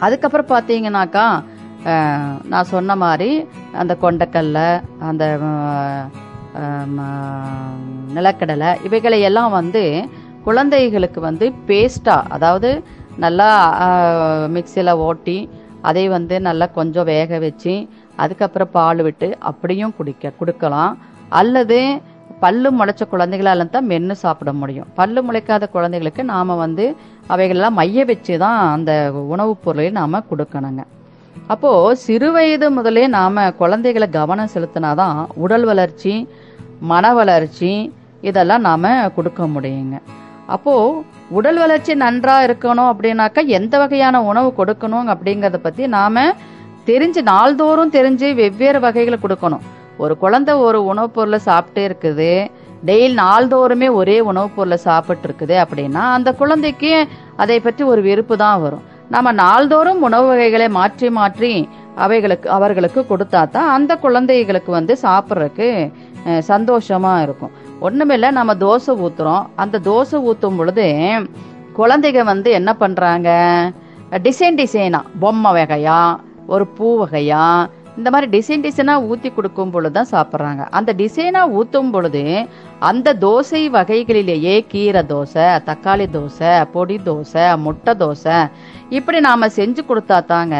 அதுக்கப்புறம் 0.05 0.51
பார்த்தீங்கன்னாக்கா 0.53 1.25
நான் 2.51 2.71
சொன்ன 2.73 2.95
மாதிரி 3.05 3.31
அந்த 3.81 3.93
கொண்டக்கல்ல 4.03 4.59
அந்த 5.09 5.23
நிலக்கடலை 8.17 8.71
இவைகளை 8.87 9.19
எல்லாம் 9.29 9.51
வந்து 9.59 9.83
குழந்தைகளுக்கு 10.47 11.19
வந்து 11.29 11.45
பேஸ்டா 11.69 12.17
அதாவது 12.35 12.69
நல்லா 13.23 13.49
மிக்சியில் 14.55 14.99
ஓட்டி 15.07 15.37
அதை 15.89 16.03
வந்து 16.15 16.35
நல்லா 16.47 16.65
கொஞ்சம் 16.77 17.09
வேக 17.13 17.39
வச்சு 17.45 17.73
அதுக்கப்புறம் 18.23 18.73
பால் 18.77 19.01
விட்டு 19.07 19.27
அப்படியும் 19.49 19.95
குடிக்க 19.97 20.31
கொடுக்கலாம். 20.39 20.93
அல்லது 21.39 21.79
பல்லு 22.43 22.69
முளைச்ச 22.79 23.03
குழந்தைகளால 23.11 23.65
தான் 23.69 23.89
மென்று 23.91 24.15
சாப்பிட 24.23 24.51
முடியும். 24.61 24.87
பல்லு 24.99 25.21
முளைக்காத 25.27 25.69
குழந்தைகளுக்கு 25.75 26.23
நாம 26.33 26.55
வந்து 26.63 26.85
அவைகளெல்லாம் 27.33 27.77
மைய 27.79 28.05
வச்சு 28.05 28.33
தான் 28.43 28.59
அந்த 28.75 28.91
உணவுப் 29.33 29.63
பொருளை 29.65 29.89
நாம 29.99 30.21
கொடுக்கணுங்க. 30.31 30.83
அப்போ 31.53 31.69
சிறு 32.05 32.27
வயது 32.31 32.67
முதலே 32.77 33.03
நாம 33.17 33.45
குழந்தைகளை 33.61 34.07
கவனம் 34.09 34.53
செலுத்தினாதான் 34.55 35.17
உடல் 35.43 35.65
வளர்ச்சி 35.71 36.13
மன 36.91 37.13
வளர்ச்சி 37.13 37.71
இதெல்லாம் 38.29 38.65
நாம 38.69 38.91
கொடுக்க 39.15 39.43
முடியுங்க. 39.55 39.97
அப்போ 40.55 40.73
உடல் 41.37 41.59
வளர்ச்சி 41.63 41.93
நன்றா 42.03 42.35
இருக்கணும் 42.47 42.89
அப்படின்னாக்கா 42.91 43.41
எந்த 43.57 43.73
வகையான 43.77 44.21
உணவு 44.23 44.49
கொடுக்கணும் 44.57 45.11
அப்படிங்கறத 45.13 45.59
பத்தி 45.61 45.83
நாம 45.97 46.25
தெரிஞ்சு 46.89 47.21
நாள்தோறும் 47.31 47.93
தெரிஞ்சு 47.97 48.27
வெவ்வேறு 48.41 48.79
வகைகளை 48.79 49.17
கொடுக்கணும். 49.19 49.63
ஒரு 49.97 50.13
குழந்தை 50.17 50.53
ஒரு 50.67 50.79
உணவுப் 50.85 51.15
பொருளை 51.15 51.39
சாப்பிட்டே 51.45 51.83
இருக்குது. 51.89 52.31
டெய்லி 52.85 53.13
நாள்தோறுமே 53.23 53.87
ஒரே 53.99 54.15
உணவுப் 54.29 54.55
பொருளை 54.55 54.77
சாப்பிட்டு 54.77 55.25
இருக்குது 55.27 55.55
அப்படின்னா 55.63 56.03
அந்த 56.15 56.29
குழந்தைக்கு 56.33 56.91
அதை 57.43 57.59
பற்றி 57.59 57.83
ஒரு 57.83 58.01
வெறுப்பு 58.01 58.37
தான் 58.37 58.61
வரும். 58.61 58.83
நம்ம 59.09 59.31
நாள்தோறும் 59.31 60.01
உணவு 60.01 60.27
வகைகளை 60.27 60.67
மாற்றி 60.79 61.09
மாற்றி 61.09 61.53
அவைகளுக்கு 61.95 62.47
அவர்களுக்கு 62.49 63.01
கொடுத்தா 63.09 63.41
தான் 63.55 63.69
அந்த 63.77 63.93
குழந்தைகளுக்கு 63.97 64.71
வந்து 64.71 64.93
சாப்பிட்றதுக்கு 65.01 65.67
சந்தோஷமா 66.23 67.13
இருக்கும். 67.21 67.53
ஒண்ணுமில்ல 67.81 68.31
நம்ம 68.31 68.53
தோசை 68.53 68.93
ஊத்துறோம். 69.05 69.45
அந்த 69.55 69.79
தோசை 69.89 70.19
ஊத்தும் 70.29 70.57
பொழுது 70.57 70.87
குழந்தைங்க 71.79 72.23
வந்து 72.23 72.51
என்ன 72.51 72.71
பண்றாங்க? 72.73 73.29
டிசைன் 74.25 74.59
டிசைனா 74.59 75.01
பொம்மை 75.21 75.51
வகையா 75.57 76.01
ஒரு 76.47 76.67
பூ 76.67 76.87
வகையா 77.03 77.45
இந்த 77.97 78.09
மாதிரி 78.09 78.37
டிசைன் 78.37 78.63
டிசைனா 78.63 79.11
ஊத்தி 79.11 79.33
கொடுக்கும் 79.33 79.69
பொழுது 79.69 80.05
தான் 80.05 80.27
சாப்பிட்றாங்க. 80.27 80.67
அந்த 80.69 80.93
டிசைனா 80.97 81.59
ஊத்தும் 81.59 81.91
பொழுது 81.91 82.47
அந்த 82.79 83.13
தோசை 83.13 83.69
வகைகளிலேயே 83.69 84.65
கீரை 84.67 85.01
தோசை 85.01 85.59
தக்காளி 85.65 86.05
தோசை 86.13 86.65
பொடி 86.71 86.99
தோசை 87.05 87.57
முட்டை 87.57 87.93
தோசை 87.93 88.51
இப்படி 88.89 89.19
நாம 89.19 89.47
செஞ்சு 89.47 89.79
கொடுத்தா 89.89 90.25
தாங்க 90.25 90.55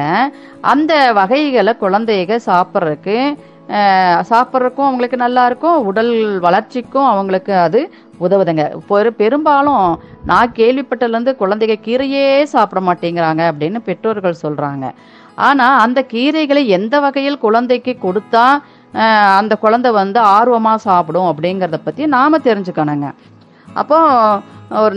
அந்த 0.62 1.14
வகைகளை 1.14 1.76
குழந்தைக 1.78 2.40
சாப்பிட்றதுக்கு 2.46 3.38
சாப்பிட்றதுக்கும் 4.30 4.86
அவங்களுக்கு 4.88 5.18
நல்லா 5.18 5.46
இருக்கும். 5.46 5.86
உடல் 5.86 6.40
வளர்ச்சிக்கும் 6.40 7.06
அவங்களுக்கு 7.06 7.54
அது 7.54 7.94
உதவுதுங்க. 8.20 8.80
பெரு- 8.90 9.08
பெரும்பாலும் 9.08 10.00
நான் 10.26 10.52
கேள்விப்பட்டதுலேருந்து 10.56 11.36
குழந்தைங்க 11.40 11.76
கீரையே 11.86 12.44
சாப்பிட 12.44 12.86
மாட்டேங்கிறாங்க 12.86 13.52
அப்படின்னு 13.52 13.80
பெற்றோர்கள் 13.80 14.36
சொல்றாங்க. 14.42 14.92
ஆனா 15.48 15.68
அந்த 15.86 16.00
கீரைகளை 16.14 16.64
எந்த 16.78 16.96
வகையில் 17.06 17.44
குழந்தைக்கு 17.46 17.94
கொடுத்தா 18.06 18.46
அந்த 19.40 19.54
குழந்தை 19.64 19.92
வந்து 20.02 20.20
ஆர்வமா 20.38 20.74
சாப்பிடும் 20.88 21.30
அப்படிங்கறத 21.30 21.78
பத்தி 21.86 22.04
நாம 22.16 22.40
தெரிஞ்சுக்கணுங்க. 22.48 23.08
அப்போ 23.82 23.98
ஒரு 24.82 24.96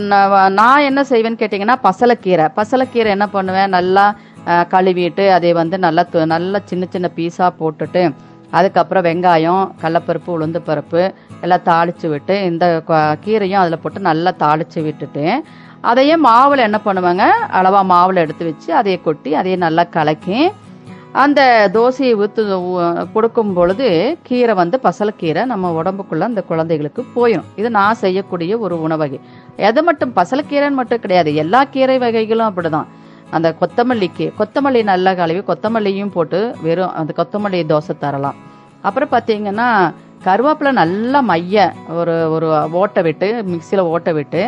நான் 0.59 0.85
என்ன 0.89 1.01
செய்வேன்னு 1.11 1.41
கேட்டிங்கன்னா 1.41 1.77
பசலைக்கீரை. 1.87 2.45
பசலைக்கீரை 2.59 3.09
என்ன 3.15 3.27
பண்ணுவேன்? 3.35 3.73
நல்லா 3.77 4.05
கழுவிட்டு 4.73 5.23
அதை 5.37 5.49
வந்து 5.61 5.77
நல்லா 5.85 6.03
நல்லா 6.35 6.59
சின்ன 6.71 6.83
சின்ன 6.93 7.07
பீஸாக 7.17 7.57
போட்டுட்டு 7.61 8.03
அதுக்கப்புறம் 8.57 9.05
வெங்காயம் 9.07 9.63
கடலப்பருப்பு 9.81 10.29
உளுந்து 10.35 10.59
பருப்பு 10.67 11.01
எல்லாம் 11.45 11.65
தாளித்து 11.69 12.07
விட்டு 12.13 12.35
இந்த 12.49 12.65
கீரையும் 13.25 13.61
அதில் 13.63 13.81
போட்டு 13.83 14.01
நல்லா 14.09 14.31
தாளித்து 14.43 14.81
விட்டுட்டு 14.85 15.25
அதையே 15.89 16.15
மாவில் 16.27 16.67
என்ன 16.67 16.77
பண்ணுவாங்க? 16.85 17.25
அளவா 17.57 17.81
மாவில் 17.91 18.23
எடுத்து 18.23 18.43
வச்சு 18.47 18.69
அதையே 18.79 18.97
கொட்டி 19.07 19.29
அதையே 19.39 19.57
நல்லா 19.65 19.83
கலக்கி 19.97 20.39
அந்த 21.23 21.41
தோசையை 21.75 22.13
ஊத்து 22.23 22.41
கொடுக்கும் 23.13 23.53
பொழுது 23.57 23.87
கீரை 24.27 24.53
வந்து 24.61 24.77
பசலக்கீரை 24.87 25.43
நம்ம 25.51 25.71
உடம்புக்குள்ள 25.79 26.27
அந்த 26.29 26.41
குழந்தைகளுக்கு 26.49 27.01
போயிடும் 27.15 27.47
இது 27.59 27.69
நான் 27.77 27.99
செய்யக்கூடிய 28.01 28.57
ஒரு 28.65 28.75
உணவகை. 28.87 29.19
எது 29.69 29.81
மட்டும் 29.87 30.11
பசலக்கீரைன்னு 30.19 30.79
மட்டும் 30.81 31.03
கிடையாது. 31.05 31.31
எல்லா 31.43 31.61
கீரை 31.75 31.97
வகைகளும் 32.05 32.49
அப்படிதான். 32.49 32.89
அந்த 33.35 33.47
கொத்தமல்லிக்கு 33.61 34.25
கொத்தமல்லி 34.39 34.81
நல்லா 34.91 35.13
கழுவி 35.21 35.41
கொத்தமல்லியும் 35.51 36.13
போட்டு 36.17 36.41
வெறும் 36.65 36.93
அந்த 36.99 37.13
கொத்தமல்லி 37.19 37.61
தோசை 37.71 37.95
தரலாம். 38.03 38.37
அப்புறம் 38.87 39.13
பார்த்தீங்கன்னா 39.15 39.69
கருவேப்பிலை 40.25 40.71
நல்லா 40.83 41.19
மைய 41.31 41.65
ஒரு 41.99 42.15
ஒரு 42.35 42.47
ஓட்டை 42.81 43.01
விட்டு 43.07 43.27
மிக்சியில் 43.51 43.89
ஓட்டை 43.93 44.11
விட்டு 44.17 44.41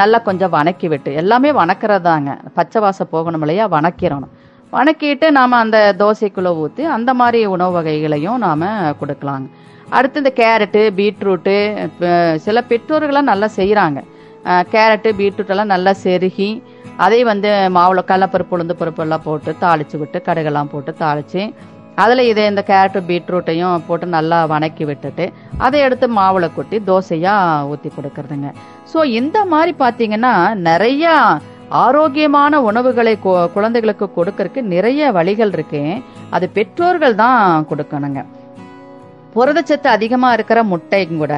நல்லா 0.00 0.18
கொஞ்சம் 0.28 0.52
வணக்கி 0.54 0.86
விட்டு. 0.92 1.10
எல்லாமே 1.20 1.50
வணக்கிறதாங்க. 1.60 2.30
பச்சை 2.56 2.78
வாசம் 2.84 3.10
போகணும் 3.14 3.42
இல்லையா? 3.44 3.64
வணக்கிறணும் 3.76 4.32
வணக்கிட்டு 4.72 5.26
நாம் 5.38 5.62
அந்த 5.64 5.78
தோசைக்குள்ளே 6.00 6.52
ஊற்றி 6.62 6.84
அந்த 6.94 7.10
மாதிரி 7.20 7.40
உணவு 7.54 7.72
வகைகளையும் 7.76 8.38
நாம் 8.46 8.64
கொடுக்கலாங்க. 9.00 9.46
அடுத்து 9.96 10.20
இந்த 10.22 10.32
கேரட்டு 10.40 10.80
பீட்ரூட்டு 10.98 11.54
சில 12.44 12.58
பெற்றோர்கள்லாம் 12.70 13.30
நல்லா 13.32 13.48
செய்கிறாங்க 13.58 14.00
கேரட்டு 14.72 15.10
பீட்ரூட் 15.20 15.52
எல்லாம் 15.54 15.72
நல்லா 15.74 15.92
செருகி 16.04 16.48
அதை 17.04 17.20
வந்து 17.30 17.50
மாவில் 17.76 18.08
கடலப்பருப்பு 18.10 18.54
உளுந்து 18.56 18.74
பருப்பு 18.80 19.02
எல்லாம் 19.04 19.24
போட்டு 19.28 19.52
தாளிச்சு 19.62 19.96
விட்டு 20.00 20.18
கடுகெல்லாம் 20.26 20.72
போட்டு 20.72 20.92
தாளிச்சு 21.02 21.42
அதில் 22.02 22.28
இதை 22.30 22.44
இந்த 22.50 22.62
கேரட்டு 22.68 23.00
பீட்ரூட்டையும் 23.08 23.82
போட்டு 23.88 24.06
நல்லா 24.14 24.38
வணக்கி 24.52 24.84
விட்டுட்டு 24.90 25.24
அதை 25.64 25.80
எடுத்து 25.86 26.06
மாவில் 26.18 26.54
கொட்டி 26.56 26.78
தோசையாக 26.88 27.66
ஊற்றி 27.72 27.90
கொடுக்கறதுங்க. 27.96 28.48
ஸோ 28.92 28.98
இந்த 29.18 29.38
மாதிரி 29.52 29.74
பார்த்தீங்கன்னா 29.82 30.32
நிறைய 30.68 31.12
ஆரோக்கியமான 31.82 32.60
உணவுகளை 32.68 33.12
குழந்தைகளுக்கு 33.56 34.06
கொடுக்கறதுக்கு 34.16 34.62
நிறைய 34.72 35.12
வழிகள் 35.18 35.52
இருக்கு. 35.56 35.82
அது 36.36 36.46
பெற்றோர்கள் 36.56 37.20
தான் 37.22 37.66
கொடுக்கணுங்க. 37.70 38.22
புரதச்சத்து 39.36 39.88
அதிகமா 39.96 40.28
இருக்கிற 40.36 40.58
முட்டையும் 40.72 41.22
கூட 41.22 41.36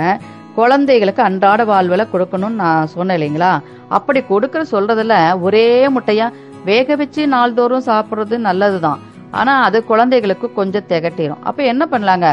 குழந்தைகளுக்கு 0.59 1.23
அன்றாட 1.29 1.61
வாழ்வில் 1.71 2.11
கொடுக்கணும்னு 2.13 2.61
நான் 2.63 2.91
சொன்னேன் 2.95 3.17
இல்லைங்களா? 3.19 3.53
அப்படி 3.97 4.21
கொடுக்கற 4.33 4.63
சொல்றதுல 4.75 5.15
ஒரே 5.47 5.67
முட்டையா 5.97 6.27
வேக 6.71 6.97
வச்சு 7.03 7.23
நாள்தோறும் 7.35 7.87
சாப்பிட்றது 7.91 8.37
நல்லதுதான். 8.49 9.01
ஆனா 9.41 9.53
அது 9.67 9.79
குழந்தைகளுக்கு 9.91 10.47
கொஞ்சம் 10.59 10.89
திகட்டிடும் 10.91 11.45
அப்ப 11.49 11.63
என்ன 11.73 11.83
பண்ணலாங்க? 11.93 12.29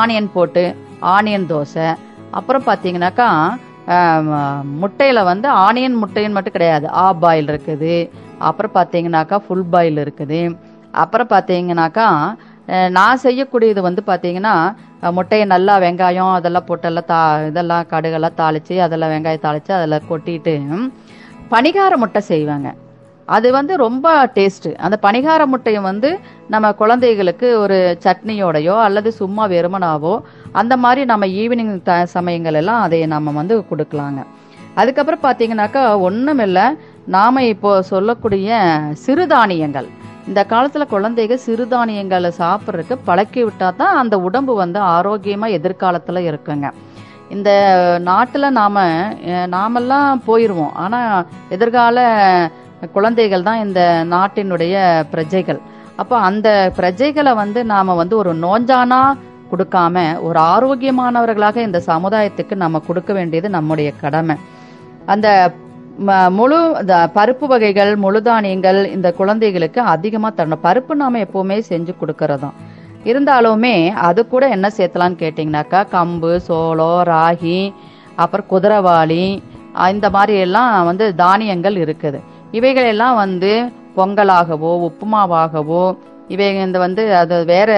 ஆனியன் 0.00 0.28
போட்டு 0.36 0.64
ஆனியன் 1.14 1.48
தோசை 1.52 1.88
அப்புறம் 2.38 2.66
பாத்தீங்கன்னாக்கா 2.68 3.28
முட்டையில் 3.88 4.60
முட்டையில 4.82 5.22
வந்து 5.30 5.48
ஆனியன் 5.64 5.96
முட்டைன்னு 6.02 6.36
மட்டும் 6.36 6.54
கிடையாது. 6.56 6.86
ஆ 7.02 7.06
பாயில் 7.22 7.50
இருக்குது. 7.52 7.94
அப்புறம் 8.48 8.74
பாத்தீங்கன்னாக்கா 8.76 9.36
ஃபுல் 9.46 9.66
பாயில் 9.74 10.00
இருக்குது. 10.04 10.40
அப்புறம் 11.02 11.30
பாத்தீங்கன்னாக்கா 11.34 12.08
நான் 12.96 13.22
செய்யக்கூடியது 13.24 13.80
வந்து 13.86 14.02
பாத்தீங்கன்னா 14.10 14.54
முட்டையை 15.16 15.46
நல்லா 15.54 15.74
வெங்காயம் 15.84 16.32
அதெல்லாம் 16.36 16.68
போட்டெல்லாம் 16.68 17.08
தா 17.10 17.18
இதெல்லாம் 17.48 17.88
கடுகெல்லாம் 17.92 18.38
தாளிச்சு 18.40 18.76
அதெல்லாம் 18.86 19.12
வெங்காயம் 19.14 19.44
தாளிச்சு 19.46 19.72
அதில் 19.78 20.06
கொட்டிட்டு 20.10 20.54
பணிகார 21.52 21.92
முட்டை 22.02 22.20
செய்வாங்க. 22.32 22.68
அது 23.28 23.48
வந்து 23.56 23.74
ரொம்ப 23.84 24.06
டேஸ்ட் 24.36 24.68
அந்த 24.84 24.96
பணிகார 25.04 25.42
முட்டையும் 25.52 25.88
வந்து 25.90 26.10
நம்ம 26.54 26.72
குழந்தைகளுக்கு 26.80 27.48
ஒரு 27.62 27.78
சட்னியோடையோ 28.04 28.74
அல்லது 28.86 29.10
சும்மா 29.20 29.44
வெறுமனாவோ 29.54 30.14
அந்த 30.60 30.74
மாதிரி 30.84 31.04
நம்ம 31.12 31.26
ஈவினிங் 31.42 31.74
த 31.88 31.94
சமயங்கள் 32.16 32.58
எல்லாம் 32.60 32.82
அதை 32.86 33.00
நம்ம 33.14 33.32
வந்து 33.40 33.56
கொடுக்கலாங்க. 33.70 34.22
அதுக்கப்புறம் 34.80 35.24
பார்த்தீங்கன்னாக்கா 35.26 35.82
ஒன்றுமில்லை 36.08 36.66
நாம் 37.14 37.46
இப்போ 37.52 37.70
சொல்லக்கூடிய 37.92 38.58
சிறுதானியங்கள். 39.04 39.88
இந்த 40.28 40.40
காலத்தில் 40.52 40.92
குழந்தைங்க 40.92 41.36
சிறுதானியங்களை 41.46 42.30
சாப்பிட்றதுக்கு 42.42 42.96
பழக்கி 43.08 43.42
விட்டா 43.44 43.68
தான் 43.80 43.98
அந்த 44.02 44.14
உடம்பு 44.28 44.52
வந்து 44.62 44.80
ஆரோக்கியமாக 44.96 45.56
எதிர்காலத்தில் 45.58 46.28
இருக்குங்க. 46.30 46.68
இந்த 47.34 47.50
நாட்டில் 48.08 48.56
நாம் 48.58 48.80
நாமெல்லாம் 49.54 50.22
போயிடுவோம் 50.26 50.74
ஆனால் 50.84 51.26
எதிர்கால 51.54 51.98
குழந்தைகள் 52.92 53.42
தான் 53.42 53.64
இந்த 53.64 54.04
நாட்டினுடைய 54.10 55.04
பிரஜைகள். 55.10 55.60
அப்போ 55.96 56.18
அந்த 56.18 56.72
பிரஜைகளை 56.76 57.34
வந்து 57.34 57.64
நாம் 57.64 57.96
வந்து 57.96 58.16
ஒரு 58.16 58.34
நோஞ்சானா 58.34 59.12
கொடுக்காம 59.50 60.20
ஒரு 60.20 60.40
ஆரோக்கியமானவர்களாக 60.40 61.56
இந்த 61.56 61.82
சமுதாயத்துக்கு 61.86 62.54
நம்ம 62.54 62.78
கொடுக்க 62.78 63.12
வேண்டியது 63.12 63.48
நம்முடைய 63.48 63.92
கடமை. 64.00 64.36
அந்த 65.06 65.52
ம- 66.06 66.30
முழு 66.30 66.76
இந்த 66.80 67.10
பருப்பு 67.14 67.46
வகைகள் 67.46 67.96
முழு 67.96 68.22
தானியங்கள் 68.22 68.90
இந்த 68.90 69.12
குழந்தைகளுக்கு 69.12 69.80
அதிகமாக 69.80 70.44
தரணும். 70.44 70.58
பருப்பு 70.62 70.94
நாம 70.94 71.18
எப்பவுமே 71.18 71.62
செஞ்சு 71.68 71.94
கொடுக்கறதும் 72.00 72.52
இருந்தாலுமே 73.04 73.88
அது 73.88 74.28
கூட 74.28 74.48
என்ன 74.48 74.70
சேர்த்தலாம்னு 74.76 75.18
கேட்டிங்கனாக்கா 75.18 75.86
கம்பு 75.92 76.36
சோளம் 76.36 77.02
ராகி 77.04 77.72
அப்புறம் 78.14 78.46
குதிரவாளி 78.50 79.42
இந்த 79.90 80.10
மாதிரி 80.10 80.38
எல்லாம் 80.38 80.84
வந்து 80.84 81.14
தானியங்கள் 81.14 81.74
இருக்குது. 81.74 82.20
இவைகளெல்லாம் 82.54 83.16
வந்து 83.16 83.52
பொங்கலாகவோ 83.96 84.72
உப்புமாவாகவோ 84.88 85.84
இவை 86.28 86.46
இந்த 86.56 86.78
வந்து 86.78 87.02
அது 87.16 87.36
வேற 87.44 87.70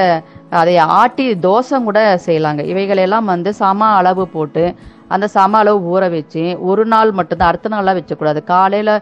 அதை 0.50 0.74
ஆட்டி 0.98 1.24
தோசை 1.46 1.78
கூட 1.84 2.00
செய்யலாங்க. 2.26 2.62
இவைகளெல்லாம் 2.62 3.24
வந்து 3.24 3.50
சம 3.52 3.88
அளவு 3.98 4.24
போட்டு 4.26 4.64
அந்த 5.08 5.26
சம 5.28 5.58
அளவு 5.58 5.78
ஊற 5.94 6.04
வச்சு 6.10 6.44
ஒரு 6.60 6.84
நாள் 6.86 7.10
மட்டும்தான் 7.12 7.48
அடுத்த 7.48 7.68
நாளாக 7.68 7.96
வச்சக்கூடாது 7.98 8.40
காலையில் 8.44 8.92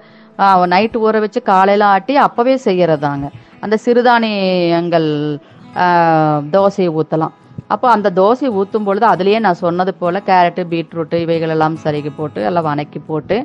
நைட்டு 0.66 1.02
ஊற 1.04 1.20
வச்சு 1.20 1.40
காலையில் 1.42 1.86
ஆட்டி 1.86 2.14
அப்போவே 2.18 2.54
செய்கிறதாங்க 2.66 3.26
அந்த 3.60 3.76
சிறுதானியங்கள் 3.84 5.08
தோசையை 6.50 6.90
ஊற்றலாம் 6.94 7.34
அப்போ 7.68 7.86
அந்த 7.90 8.08
தோசை 8.16 8.48
ஊற்றும் 8.52 8.84
பொழுது 8.84 9.06
அதுலேயே 9.06 9.38
நான் 9.38 9.62
சொன்னது 9.62 9.92
போல் 9.94 10.26
கேரட்டு 10.26 10.62
பீட்ரூட்டு 10.64 11.16
இவைகள் 11.16 11.48
எல்லாம் 11.48 11.76
சரிக்கு 11.84 12.12
போட்டு 12.16 12.40
எல்லாம் 12.42 12.64
வணக்கி 12.64 13.00
போட்டு 13.06 13.36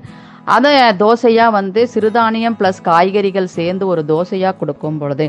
அதை 0.56 0.72
தோசையாக 1.02 1.56
வந்து 1.60 1.82
சிறுதானியம் 1.94 2.58
ப்ளஸ் 2.60 2.80
காய்கறிகள் 2.90 3.48
சேர்ந்து 3.58 3.84
ஒரு 3.94 4.02
தோசையாக 4.12 4.58
கொடுக்கும் 4.62 5.00
பொழுது 5.02 5.26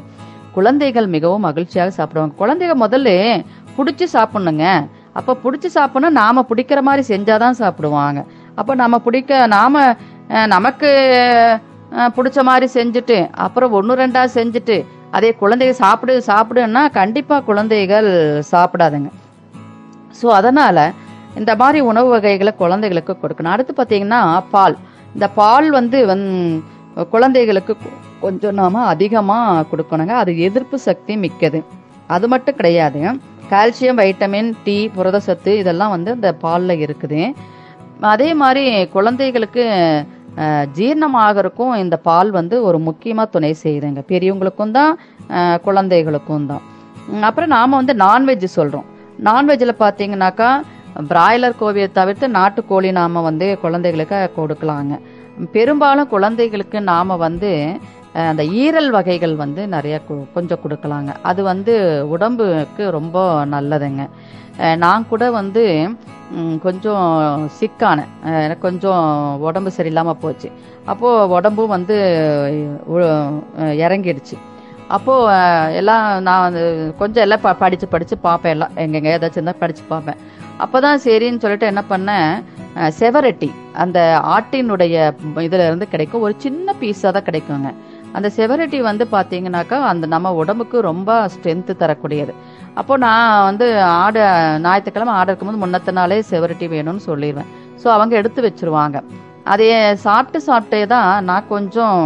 குழந்தைகள் 0.56 1.08
மிகவும் 1.14 1.44
மகிழ்ச்சியாக 1.48 1.90
சாப்பிடுவாங்க. 1.98 2.34
குழந்தைகள் 2.42 2.82
முதல்ல 2.84 3.10
பிடிச்சி 3.76 4.06
சாப்பிடணுங்க. 4.14 4.64
அப்போ 5.18 5.32
பிடிச்சி 5.44 5.68
சாப்பிடணும் 5.76 6.18
நாம 6.20 6.44
பிடிக்கிற 6.50 6.80
மாதிரி 6.88 7.02
செஞ்சாதான் 7.12 7.58
சாப்பிடுவாங்க. 7.62 8.20
அப்போ 8.58 8.72
நம்ம 8.82 8.96
பிடிக்க 9.06 9.46
நாம 9.56 9.82
நமக்கு 10.54 10.90
பிடிச்ச 12.16 12.40
மாதிரி 12.48 12.66
செஞ்சுட்டு 12.78 13.18
அப்புறம் 13.44 13.72
ஒன்று 13.78 14.00
ரெண்டா 14.02 14.22
செஞ்சுட்டு 14.38 14.76
அதே 15.16 15.30
குழந்தைங்க 15.40 15.76
சாப்பிடு 15.84 16.14
சாப்பிடுன்னா 16.30 16.82
கண்டிப்பாக 16.98 17.46
குழந்தைகள் 17.48 18.10
சாப்பிடாதுங்க. 18.52 19.10
ஸோ 20.18 20.26
அதனால் 20.40 20.84
இந்த 21.40 21.52
மாதிரி 21.62 21.80
உணவு 21.90 22.08
வகைகளை 22.14 22.52
குழந்தைகளுக்கு 22.62 23.14
கொடுக்கணும். 23.22 23.54
அடுத்து 23.54 23.72
பார்த்தீங்கன்னா 23.80 24.20
பால். 24.54 24.76
இந்த 25.14 25.26
பால் 25.40 25.69
வந்து 25.79 25.99
வந் 26.11 26.26
குழந்தைகளுக்கு 27.14 27.75
கொஞ்சம் 28.25 28.57
நாம 28.61 28.85
அதிகமாக 28.93 29.67
கொடுக்கணுங்க. 29.71 30.14
அது 30.23 30.33
எதிர்ப்பு 30.47 30.76
சக்தி 30.88 31.14
மிக்கது. 31.25 31.61
அது 32.14 32.26
மட்டும் 32.33 32.59
கிடையாது. 32.61 33.00
கால்சியம் 33.52 34.00
வைட்டமின் 34.00 34.50
டி 34.64 34.79
புரதசத்து 34.97 35.52
இதெல்லாம் 35.61 35.95
வந்து 35.97 36.11
இந்த 36.19 36.31
பாலில் 36.45 36.83
இருக்குது. 36.87 37.21
அதே 38.14 38.29
மாதிரி 38.43 38.64
குழந்தைகளுக்கு 38.97 39.64
ஜீரணமாகறக்கும் 40.76 41.73
இந்த 41.85 41.97
பால் 42.09 42.31
வந்து 42.38 42.57
ஒரு 42.69 42.79
முக்கியமாக 42.88 43.33
துணை 43.35 43.50
செய்யுதுங்க. 43.62 44.02
பெரியவங்களுக்கும் 44.12 44.75
தான் 44.79 44.93
குழந்தைகளுக்கும் 45.67 46.47
தான். 46.52 46.62
அப்புறம் 47.29 47.52
நாம் 47.57 47.79
வந்து 47.81 47.95
நான்வெஜ் 48.05 48.47
சொல்கிறோம் 48.59 48.87
நான்வெஜ்ஜில் 49.29 49.81
பார்த்தீங்கன்னாக்கா 49.85 50.50
பிராய்லர் 50.97 51.56
கோழியை 51.59 51.92
தவிர்த்து 51.92 52.28
நாட்டுக்கோழி 52.28 52.90
நாம் 52.92 53.23
வந்து 53.23 53.59
குழந்தைகளுக்கு 53.61 54.30
கொடுக்கலாங்க. 54.37 54.99
பெரும்பாலும் 55.52 56.09
குழந்தைகளுக்கு 56.09 56.80
நாம் 56.80 57.16
வந்து 57.16 57.78
அந்த 58.12 58.42
ஈரல் 58.42 58.88
வகைகள் 58.88 59.35
வந்து 59.35 59.68
நிறைய 59.68 60.00
கு- 60.11 60.32
கொஞ்சம் 60.35 60.59
கொடுக்கலாங்க. 60.68 61.14
அது 61.23 61.42
வந்து 61.42 62.04
உடம்புக்கு 62.09 62.90
ரொம்ப 62.90 63.47
நல்லதுங்க. 63.47 64.09
நான் 64.76 65.09
கூட 65.09 65.30
வந்து 65.30 65.88
கொஞ்சம் 66.62 67.50
சிக்கானேன் 67.61 68.09
எனக்கு 68.25 68.59
கொஞ்சம் 68.59 69.37
உடம்பு 69.40 69.70
சரியில்லாமல் 69.76 70.12
போச்சு. 70.12 70.50
அப்போது 70.85 71.28
உடம்பும் 71.28 71.68
வந்து 71.68 71.97
இறங்கிடுச்சு. 73.59 74.38
அப்போது 74.88 75.75
எல்லாம் 75.75 76.23
நான் 76.23 76.42
வந்து 76.42 76.94
கொஞ்சம் 76.99 77.23
எல்லாம் 77.23 77.40
ப 77.40 77.54
படித்து 77.54 77.88
படித்து 77.88 78.18
பார்ப்பேன். 78.18 78.52
எல்லாம் 78.52 78.70
எங்கெங்க 78.76 79.06
ஏதாச்சும் 79.06 79.30
இருந்தால் 79.30 79.56
படித்து 79.59 79.82
பார்ப்பேன். 79.88 80.16
அப்போ 80.64 80.79
தான் 80.87 81.02
சரின்னு 81.07 81.43
சொல்லிட்டு 81.45 81.71
என்ன 81.73 81.83
பண்ணேன் 81.93 82.31
செவரட்டி 82.99 83.50
அந்த 83.83 83.99
ஆட்டினுடைய 84.35 84.97
இதுல 85.47 85.67
இருந்து 85.69 85.87
கிடைக்கும். 85.93 86.25
ஒரு 86.26 86.35
சின்ன 86.45 86.75
பீஸாக 86.81 87.12
தான் 87.17 87.26
கிடைக்குங்க. 87.29 87.71
அந்த 88.17 88.29
செவரட்டி 88.37 88.79
வந்து 88.90 89.05
பார்த்தீங்கன்னாக்கா 89.14 89.79
அந்த 89.90 90.05
நம்ம 90.14 90.33
உடம்புக்கு 90.43 90.76
ரொம்ப 90.90 91.11
ஸ்ட்ரென்த்து 91.35 91.75
தரக்கூடியது. 91.83 92.33
அப்போ 92.81 92.95
நான் 93.07 93.45
வந்து 93.49 93.67
ஆடு 94.02 94.23
ஞாயிற்றுக்கிழமை 94.67 95.14
ஆடு 95.19 95.31
இருக்கும்போது 95.31 95.62
முன்னத்த 95.64 95.95
நாளே 95.99 96.19
செவரட்டி 96.33 96.69
வேணும்னு 96.75 97.02
சொல்லிடுவேன் 97.11 97.50
ஸோ 97.83 97.87
அவங்க 97.97 98.14
எடுத்து 98.21 98.40
வச்சிருவாங்க. 98.49 98.99
அதையே 99.52 99.79
சாப்பிட்டு 100.07 100.40
சாப்பிட்டே 100.49 100.83
தான் 100.95 101.11
நான் 101.31 101.50
கொஞ்சம் 101.55 102.00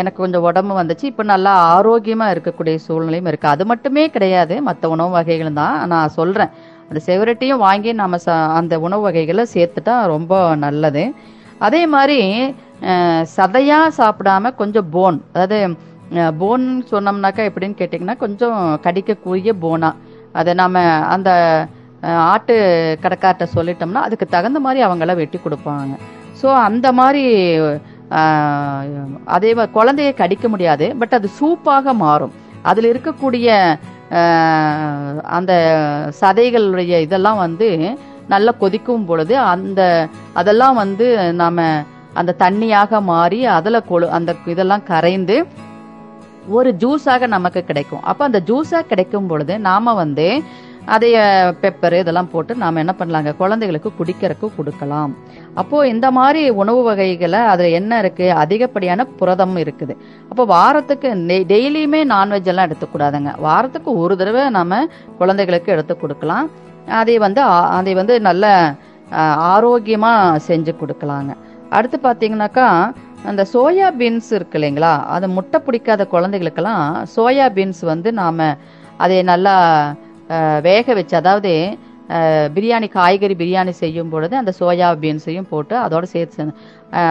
எனக்கு 0.00 0.18
கொஞ்சம் 0.22 0.44
உடம்பு 0.48 0.72
வந்துச்சு. 0.78 1.04
இப்போ 1.12 1.24
நல்லா 1.32 1.52
ஆரோக்கியமாக 1.74 2.34
இருக்கக்கூடிய 2.34 2.76
சூழ்நிலையும் 2.86 3.28
இருக்குது 3.30 3.54
அது 3.54 3.64
மட்டுமே 3.72 4.04
கிடையாது. 4.14 4.54
மற்ற 4.68 4.88
உணவு 4.94 5.12
வகைகளும் 5.18 5.60
தான் 5.62 5.76
நான் 5.92 6.14
சொல்கிறேன் 6.20 6.52
அந்த 6.88 7.00
செவரட்டியும் 7.06 7.62
வாங்கி 7.66 7.90
நம்ம 8.02 8.18
ச 8.24 8.36
அந்த 8.58 8.74
உணவு 8.86 9.02
வகைகளை 9.06 9.44
சேர்த்துட்டா 9.54 9.94
ரொம்ப 10.14 10.34
நல்லது. 10.64 11.04
அதே 11.66 11.82
மாதிரி 11.94 12.18
சதையாக 12.86 13.28
சதையா 13.36 13.78
சாப்பிடாம 13.98 14.50
கொஞ்சம் 14.60 14.88
போன் 14.96 15.18
அதாவது 15.34 15.58
போன் 16.40 16.66
சொன்னோம்னாக்கா 16.90 17.42
எப்படின்னு 17.50 17.78
கேட்டிங்கன்னா 17.80 18.16
கொஞ்சம் 18.24 18.58
கடிக்கக்கூடிய 18.86 19.52
போனா 19.64 19.90
அதை 20.40 20.52
நம்ம 20.62 20.82
அந்த 21.14 21.30
ஆட்டு 22.32 22.54
கடைக்கார்ட்ட 23.04 23.44
சொல்லிட்டோம்னா 23.56 24.02
அதுக்கு 24.06 24.26
தகுந்த 24.34 24.58
மாதிரி 24.66 24.80
அவங்கள 24.86 25.14
வெட்டி 25.20 25.38
கொடுப்பாங்க. 25.40 25.94
ஸோ 26.40 26.46
அந்த 26.68 26.86
மாதிரி 27.00 27.24
அதே 29.34 29.50
மாதிரி 29.58 29.72
குழந்தைய 29.76 30.10
கடிக்க 30.22 30.46
முடியாது 30.54 30.86
பட் 31.00 31.14
அது 31.18 31.28
சூப்பாக 31.38 31.94
மாறும். 32.04 32.34
அதில் 32.70 32.90
இருக்கக்கூடிய 32.92 33.48
அந்த 35.22 35.52
சதைகளுடைய 36.20 37.00
இதெல்லாம் 37.00 37.36
வந்து 37.36 37.98
நல்லா 38.28 38.52
கொதிக்கும் 38.60 39.04
பொழுது 39.04 39.38
அந்த 39.38 40.08
அதெல்லாம் 40.32 40.74
வந்து 40.74 41.32
நாம 41.32 41.66
அந்த 42.14 42.34
தண்ணியாக 42.38 43.00
மாறி 43.00 43.46
அதில் 43.46 43.86
கொழு 43.88 44.08
அந்த 44.08 44.34
இதெல்லாம் 44.44 44.84
கரைந்து 44.84 45.46
ஒரு 46.48 46.70
ஜூஸாக 46.72 47.26
நமக்கு 47.26 47.64
கிடைக்கும். 47.64 48.02
அப்போ 48.02 48.24
அந்த 48.24 48.42
ஜூஸாக 48.46 48.86
கிடைக்கும் 48.86 49.26
பொழுது 49.26 49.58
நாம 49.58 49.94
வந்து 49.94 50.42
அதைய 50.94 51.18
பெப்பர் 51.62 51.94
இதெல்லாம் 52.00 52.30
போட்டு 52.32 52.52
நாம் 52.62 52.80
என்ன 52.82 52.92
பண்ணலாங்க? 52.98 53.30
குழந்தைகளுக்கு 53.40 53.90
குடிக்கிறதுக்கு 53.98 54.48
கொடுக்கலாம். 54.56 55.12
அப்போ 55.60 55.76
இந்த 55.92 56.06
மாதிரி 56.18 56.42
உணவு 56.62 56.80
வகைகளை 56.88 57.40
அதில் 57.52 57.76
என்ன 57.78 57.98
இருக்கு? 58.02 58.26
அதிகப்படியான 58.42 59.06
புரதம் 59.20 59.56
இருக்குது. 59.62 59.94
அப்போ 60.30 60.44
வாரத்துக்கு 60.54 61.10
டெய்லியுமே 61.52 62.00
நான்வெஜ் 62.14 62.50
எல்லாம் 62.52 62.68
எடுத்துக்கூடாதுங்க 62.68 63.32
வாரத்துக்கு 63.46 63.92
ஒரு 64.02 64.16
தடவை 64.22 64.44
நாம 64.58 64.82
குழந்தைகளுக்கு 65.22 65.74
எடுத்து 65.76 65.96
கொடுக்கலாம். 66.02 66.48
அதை 67.00 67.16
வந்து 67.26 67.42
அதை 67.78 67.94
வந்து 68.00 68.14
நல்ல 68.28 68.44
ஆரோக்கியமா 69.54 70.12
செஞ்சு 70.50 70.72
கொடுக்கலாங்க. 70.82 71.32
அடுத்து 71.76 71.98
பாத்தீங்கன்னாக்கா 72.06 72.68
அந்த 73.30 73.42
சோயா 73.52 73.88
பீன்ஸ் 74.00 74.30
இருக்கு 74.36 74.56
இல்லைங்களா? 74.58 74.94
அது 75.14 75.26
முட்டை 75.36 75.58
பிடிக்காத 75.66 76.02
குழந்தைகளுக்கெல்லாம் 76.14 76.82
சோயா 77.16 77.46
பீன்ஸ் 77.58 77.84
வந்து 77.92 78.08
நாம 78.22 78.48
அதை 79.04 79.16
நல்லா 79.30 79.54
வேக 80.62 80.94
வச்சு 80.94 81.16
அதாவது 81.16 81.52
பிரியாணி 82.54 82.88
காய்கறி 82.88 83.34
பிரியாணி 83.34 83.70
செய்யும் 83.70 84.08
பொழுது 84.08 84.36
அந்த 84.36 84.52
சோயா 84.58 84.88
பீன்ஸையும் 85.02 85.48
போட்டு 85.48 85.78
அதோட 85.78 86.02
சேர்த்து 86.02 86.52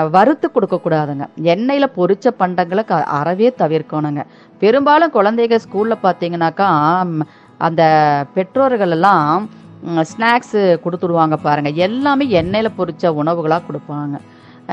வறுத்து 0.09 0.49
கொடுக்கக்கூடாதுங்க 0.49 1.25
எண்ணெயில் 1.43 1.93
பொரிச்ச 1.97 2.29
பண்டங்களை 2.39 2.85
க- 2.85 3.03
அறவே 3.19 3.53
தவிர்க்கணுங்க. 3.57 4.21
பெரும்பாலும் 4.59 5.13
குழந்தைங்க 5.13 5.59
ஸ்கூலில் 5.65 6.03
பார்த்தீங்கன்னாக்கா 6.03 6.67
அந்த 7.57 7.83
பெற்றோர்கள் 8.33 8.89
எல்லாம் 8.89 9.49
ஸ்நாக்ஸ் 9.83 10.55
கொடுத்துடுவாங்க 10.83 11.37
பாருங்க. 11.41 11.69
எல்லாமே 11.69 12.25
எண்ணெயில் 12.41 12.75
பொரிச்ச 12.77 13.07
உணவுகளாக 13.07 13.61
கொடுப்பாங்க. 13.67 14.15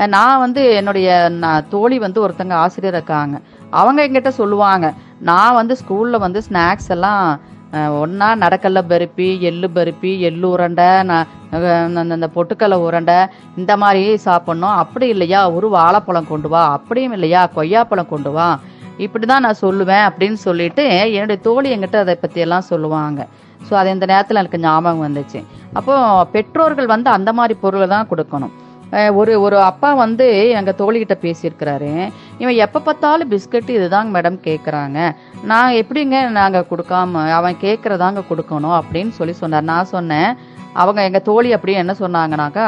நான் 0.07 0.39
வந்து 0.39 0.73
என்னுடைய 0.73 1.29
நான் 1.29 1.67
தோழி 1.69 1.99
வந்து 1.99 2.27
ஒருத்தங்க 2.27 2.53
ஆசிரியர் 2.53 2.95
இருக்காங்க. 2.95 3.39
அவங்க 3.69 4.07
எங்கிட்ட 4.07 4.27
சொல்லுவாங்க 4.27 4.93
நான் 5.19 5.53
வந்து 5.53 5.77
ஸ்கூலில் 5.81 6.23
வந்து 6.25 6.41
ஸ்நாக்ஸ் 6.49 6.89
எல்லாம் 6.89 7.25
ஒன்றா 7.73 8.35
நடக்கல்ல 8.35 8.81
பருப்பி 8.89 9.39
எள்ளு 9.39 9.69
பருப்பி 9.75 10.19
எள்ளு 10.19 10.49
உருண்டை 10.49 11.03
நான் 11.03 11.27
அஹ் 11.51 11.95
அந்த- 11.95 12.29
பொட்டுக்கடலை 12.35 12.73
உருண்டை 12.73 13.15
இந்த 13.57 13.77
மாதிரி 13.77 14.19
சாப்பிட்ணும். 14.25 14.59
அப்படி 14.59 15.07
இல்லையா? 15.07 15.51
ஒரு 15.51 15.69
வாழைப்பழம் 15.69 16.27
கொண்டு 16.27 16.49
வா. 16.49 16.71
அப்படியும் 16.71 17.11
இல்லையா? 17.11 17.49
கொய்யாப்பழம் 17.55 18.07
கொண்டு 18.07 18.31
வா. 18.31 18.59
இப்படி 18.97 19.25
தான் 19.25 19.41
நான் 19.41 19.55
சொல்லுவேன் 19.61 20.09
அப்படின்னு 20.09 20.33
சொல்லிட்டு 20.33 21.11
என்னுடைய 21.11 21.41
தோழி 21.41 21.77
என்கிட்ட 21.77 21.95
அதை 21.95 22.15
பற்றியெல்லாம் 22.15 22.61
சொல்லுவாங்க. 22.61 23.27
ஸோ 23.69 23.73
அது 23.73 23.89
இந்த 23.91 24.05
நேரத்தில் 24.05 24.37
எனக்கு 24.37 24.59
ஞாபகம் 24.59 25.15
வந்துச்சு. 25.15 25.45
அப்போ 25.73 26.25
பெற்றோர்கள் 26.25 26.85
வந்து 26.85 27.09
அந்த 27.09 27.33
மாதிரி 27.33 27.59
பொருளை 27.61 27.87
தான் 27.87 28.07
கொடுக்கணும். 28.09 28.51
ஒரு 28.91 29.41
ஒரு 29.41 29.57
அப்பா 29.59 29.93
வந்து 29.93 30.47
எங்கள் 30.49 30.77
தோழிகிட்ட 30.81 31.15
பேசியிருக்கிறாரு. 31.25 32.11
இவன் 32.37 32.55
எப்போ 32.55 32.79
பார்த்தாலும் 32.79 33.29
பிஸ்கட் 33.31 33.69
இதுதாங்க 33.77 34.09
மேடம் 34.15 34.39
கேட்குறாங்க 34.47 35.15
நான் 35.51 35.77
எப்படிங்க 35.81 36.29
நாங்கள் 36.29 36.67
கொடுக்காம 36.71 37.29
அவன் 37.31 37.61
கேட்குறதாங்க 37.61 38.21
கொடுக்கணும் 38.29 38.77
அப்படின்னு 38.79 39.09
சொல்லி 39.09 39.33
சொன்னார். 39.33 39.69
நான் 39.73 39.91
சொன்னேன் 39.95 40.37
அவங்க 40.73 41.03
எங்கள் 41.03 41.27
தோழி 41.29 41.55
அப்படின்னு 41.55 41.83
என்ன 41.83 41.95
சொன்னாங்கனாக்கா 41.99 42.67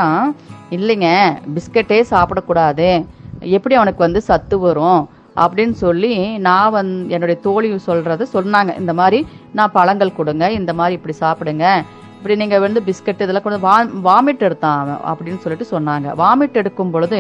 இல்லைங்க 0.77 1.09
பிஸ்கட்டே 1.55 1.99
சாப்பிடக்கூடாது. 2.13 3.05
எப்படி 3.57 3.75
அவனுக்கு 3.75 4.05
வந்து 4.07 4.21
சத்து 4.21 4.59
வரும்? 4.59 5.09
அப்படின்னு 5.35 5.71
சொல்லி 5.71 6.15
நான் 6.47 6.73
வந் 6.73 6.91
என்னுடைய 7.07 7.41
தோழி 7.41 7.69
சொல்கிறத 7.87 8.25
சொன்னாங்க. 8.33 8.79
இந்த 8.79 8.93
மாதிரி 8.93 9.27
நான் 9.51 9.71
பழங்கள் 9.71 10.17
கொடுங்க 10.17 10.51
இந்த 10.51 10.73
மாதிரி 10.73 10.97
இப்படி 10.99 11.15
சாப்பிடுங்க. 11.21 11.67
இப்படி 12.23 12.35
நீங்க 12.41 12.57
வந்து 12.63 12.81
பிஸ்கட் 12.87 13.21
இதெல்லாம் 13.23 13.43
கொண்டு 13.45 13.57
வா 13.65 13.73
வாமிட் 14.05 14.43
எடுத்தான் 14.47 14.77
அவன் 14.81 15.01
அப்படின்னு 15.11 15.39
சொல்லிட்டு 15.45 15.65
சொன்னாங்க. 15.71 16.07
வாமிட் 16.21 16.59
எடுக்கும் 16.61 16.93
பொழுது 16.93 17.17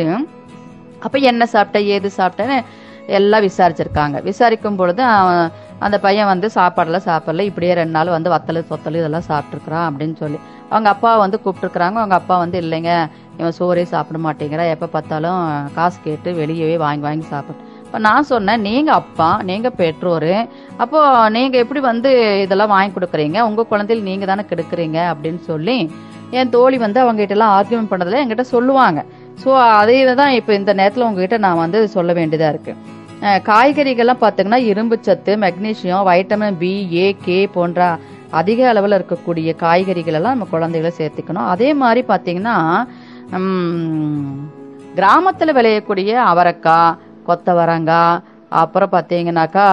அப்ப 1.05 1.17
என்ன 1.29 1.45
சாப்பிட்ட 1.53 1.79
ஏது 1.95 2.09
சாப்பிட்டேன்னு 2.17 2.57
எல்லாம் 3.17 3.43
விசாரிச்சிருக்காங்க. 3.47 4.17
விசாரிக்கும் 4.27 4.77
பொழுது 4.81 5.01
அவன் 5.15 5.41
அந்த 5.85 5.97
பையன் 6.05 6.29
வந்து 6.31 6.49
சாப்பாடெல்லாம் 6.55 7.05
சாப்பிடல 7.09 7.47
இப்படியே 7.49 7.73
ரெண்டு 7.79 7.95
நாள் 7.97 8.13
வந்து 8.15 8.33
வத்தல் 8.35 8.61
சொத்தல் 8.69 8.99
இதெல்லாம் 9.01 9.27
சாப்பிட்ருக்குறான் 9.31 9.87
அப்படின்னு 9.89 10.15
சொல்லி. 10.23 10.39
அவங்க 10.71 10.89
அப்பா 10.95 11.11
வந்து 11.23 11.39
கூப்பிட்டுருக்குறாங்க 11.43 11.97
அவங்க 12.01 12.17
அப்பா 12.21 12.37
வந்து 12.43 12.59
இல்லைங்க 12.65 12.93
இவன் 13.39 13.57
சோறே 13.59 13.85
சாப்பிட 13.93 14.19
மாட்டேங்கிறா 14.27 14.65
எப்போ 14.75 14.89
பார்த்தாலும் 14.95 15.41
காசு 15.79 15.99
கேட்டு 16.07 16.31
வெளியவே 16.41 16.77
வாங்கி 16.85 17.05
வாங்கி 17.09 17.27
சாப்பிட்டு 17.33 17.71
இப்போ 17.93 18.01
நான் 18.05 18.27
சொன்னேன் 18.29 18.63
நீங்க 18.67 18.89
அப்பா 18.99 19.27
நீங்க 19.47 19.69
பெற்றோரு 19.79 20.31
அப்போ 20.83 20.99
நீங்க 21.35 21.55
எப்படி 21.63 21.81
வந்து 21.89 22.11
இதெல்லாம் 22.43 22.71
வாங்கி 22.71 22.91
கொடுக்குறீங்க? 22.95 23.37
உங்க 23.47 23.63
குழந்தைகள் 23.71 24.07
நீங்க 24.07 24.25
தானே 24.29 24.43
கெடுக்குறீங்க? 24.51 24.99
அப்படின்னு 25.11 25.41
சொல்லி 25.49 25.75
என் 26.37 26.53
தோழி 26.55 26.77
வந்து 26.85 26.99
அவங்க 27.03 27.19
கிட்ட 27.21 27.35
எல்லாம் 27.37 27.53
ஆர்கியூமெண்ட் 27.57 27.91
பண்ணதுல 27.91 28.21
என்கிட்ட 28.21 28.45
சொல்லுவாங்க. 28.53 29.03
ஸோ 29.43 29.49
அதே 29.81 29.99
தான் 30.21 30.33
இப்போ 30.39 30.51
இந்த 30.59 30.75
நேரத்தில் 30.81 31.07
உங்ககிட்ட 31.09 31.39
நான் 31.45 31.61
வந்து 31.63 31.81
சொல்ல 31.97 32.15
வேண்டியதா 32.19 32.49
இருக்கு. 32.55 32.75
காய்கறிகள்லாம் 33.51 34.23
பார்த்தீங்கன்னா 34.25 34.61
இரும்பு 34.71 34.99
சத்து 35.09 35.37
magnesium 35.45 36.03
vitamin 36.09 36.59
B 36.63 36.73
A 37.03 37.05
K 37.27 37.39
போன்ற 37.59 37.91
அதிக 38.41 38.67
அளவில் 38.73 38.99
இருக்கக்கூடிய 38.99 39.57
காய்கறிகள் 39.63 40.19
எல்லாம் 40.21 40.35
நம்ம 40.37 40.51
குழந்தைகளை 40.57 40.95
சேர்த்துக்கணும். 40.99 41.47
அதே 41.55 41.71
மாதிரி 41.85 42.03
பார்த்தீங்கன்னா 42.11 42.57
கிராமத்தில் 44.99 45.57
விளையக்கூடிய 45.57 46.11
அவரைக்காய் 46.33 47.11
கொத்தவரங்காய் 47.27 48.21
அப்புறம் 48.61 48.93
பார்த்தீங்கன்னாக்கா 48.95 49.67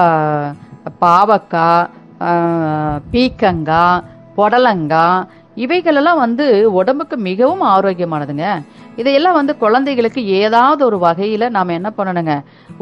பாவக்காய் 1.05 1.89
பீக்கங்காய் 3.13 4.03
புடலங்காய் 4.37 5.27
இவைகளெல்லாம் 5.63 6.21
வந்து 6.25 6.45
உடம்புக்கு 6.79 7.17
மிகவும் 7.29 7.63
ஆரோக்கியமானதுங்க. 7.75 8.47
இதையெல்லாம் 9.01 9.37
வந்து 9.39 9.53
குழந்தைகளுக்கு 9.63 10.21
ஏதாவது 10.41 10.83
ஒரு 10.89 10.99
வகையில 11.07 11.49
நாம 11.57 11.73
என்ன 11.79 11.91
பண்ணணுங்க? 11.97 12.35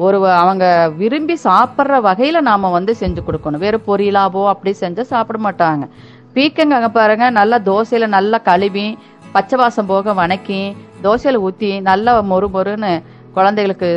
ஒரு 0.05 0.19
அவங்க 0.43 0.65
விரும்பி 1.01 1.37
சாப்பிட்ற 1.47 1.99
வகையில 2.09 2.41
நாம 2.51 2.71
வந்து 2.77 2.95
செஞ்சு 3.01 3.23
கொடுக்கணும். 3.27 3.65
வேறு 3.65 3.79
பொரியலாவோ 3.89 4.43
அப்படி 4.53 4.73
செஞ்சா 4.83 5.05
சாப்பிட 5.15 5.39
மாட்டாங்க. 5.47 5.87
பீக்கங்காங்க 6.35 6.91
பாருங்க 6.99 7.27
நல்லா 7.41 7.59
தோசையில 7.71 8.09
நல்லா 8.17 8.39
கழுவி 8.51 8.87
பச்சை 9.35 9.57
வாசம் 9.61 9.89
போக 9.93 10.13
வணக்கி 10.23 10.61
தோசையில 11.05 11.41
ஊத்தி 11.47 11.71
நல்லா 11.89 12.13
மொறு 12.33 12.47
மொறுன்னு 12.55 12.93
குழந்தைகளுக்கு 13.39 13.89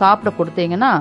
சாப்பிட 0.00 0.30
கொடுத்தீங்கன்னா 0.38 0.92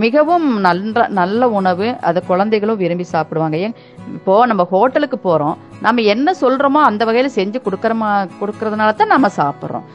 மிகவும் 0.00 0.46
நல்ல 0.66 1.04
நல்ல 1.18 1.42
உணவு 1.58 1.86
அதை 2.08 2.20
குழந்தைகளும் 2.30 2.80
விரும்பி 2.80 3.04
சாப்பிடுவாங்க. 3.12 3.56
ஏன் 3.66 3.76
இப்போ 4.16 4.34
நம்ம 4.50 4.62
ஹோட்டலுக்கு 4.72 5.18
போறோம் 5.28 5.56
நம்ம 5.86 6.02
என்ன 6.14 6.34
சொல்றோமோ 6.42 6.80
அந்த 6.88 7.02
வகையில 7.08 7.28
செஞ்சு 7.38 7.58
கொடுக்கறமா 7.66 8.10
கொடுக்கறதுனால 8.40 8.96
தான் 8.98 9.14
நம்ம 9.14 9.30
சாப்பிட்றோம். 9.38 9.86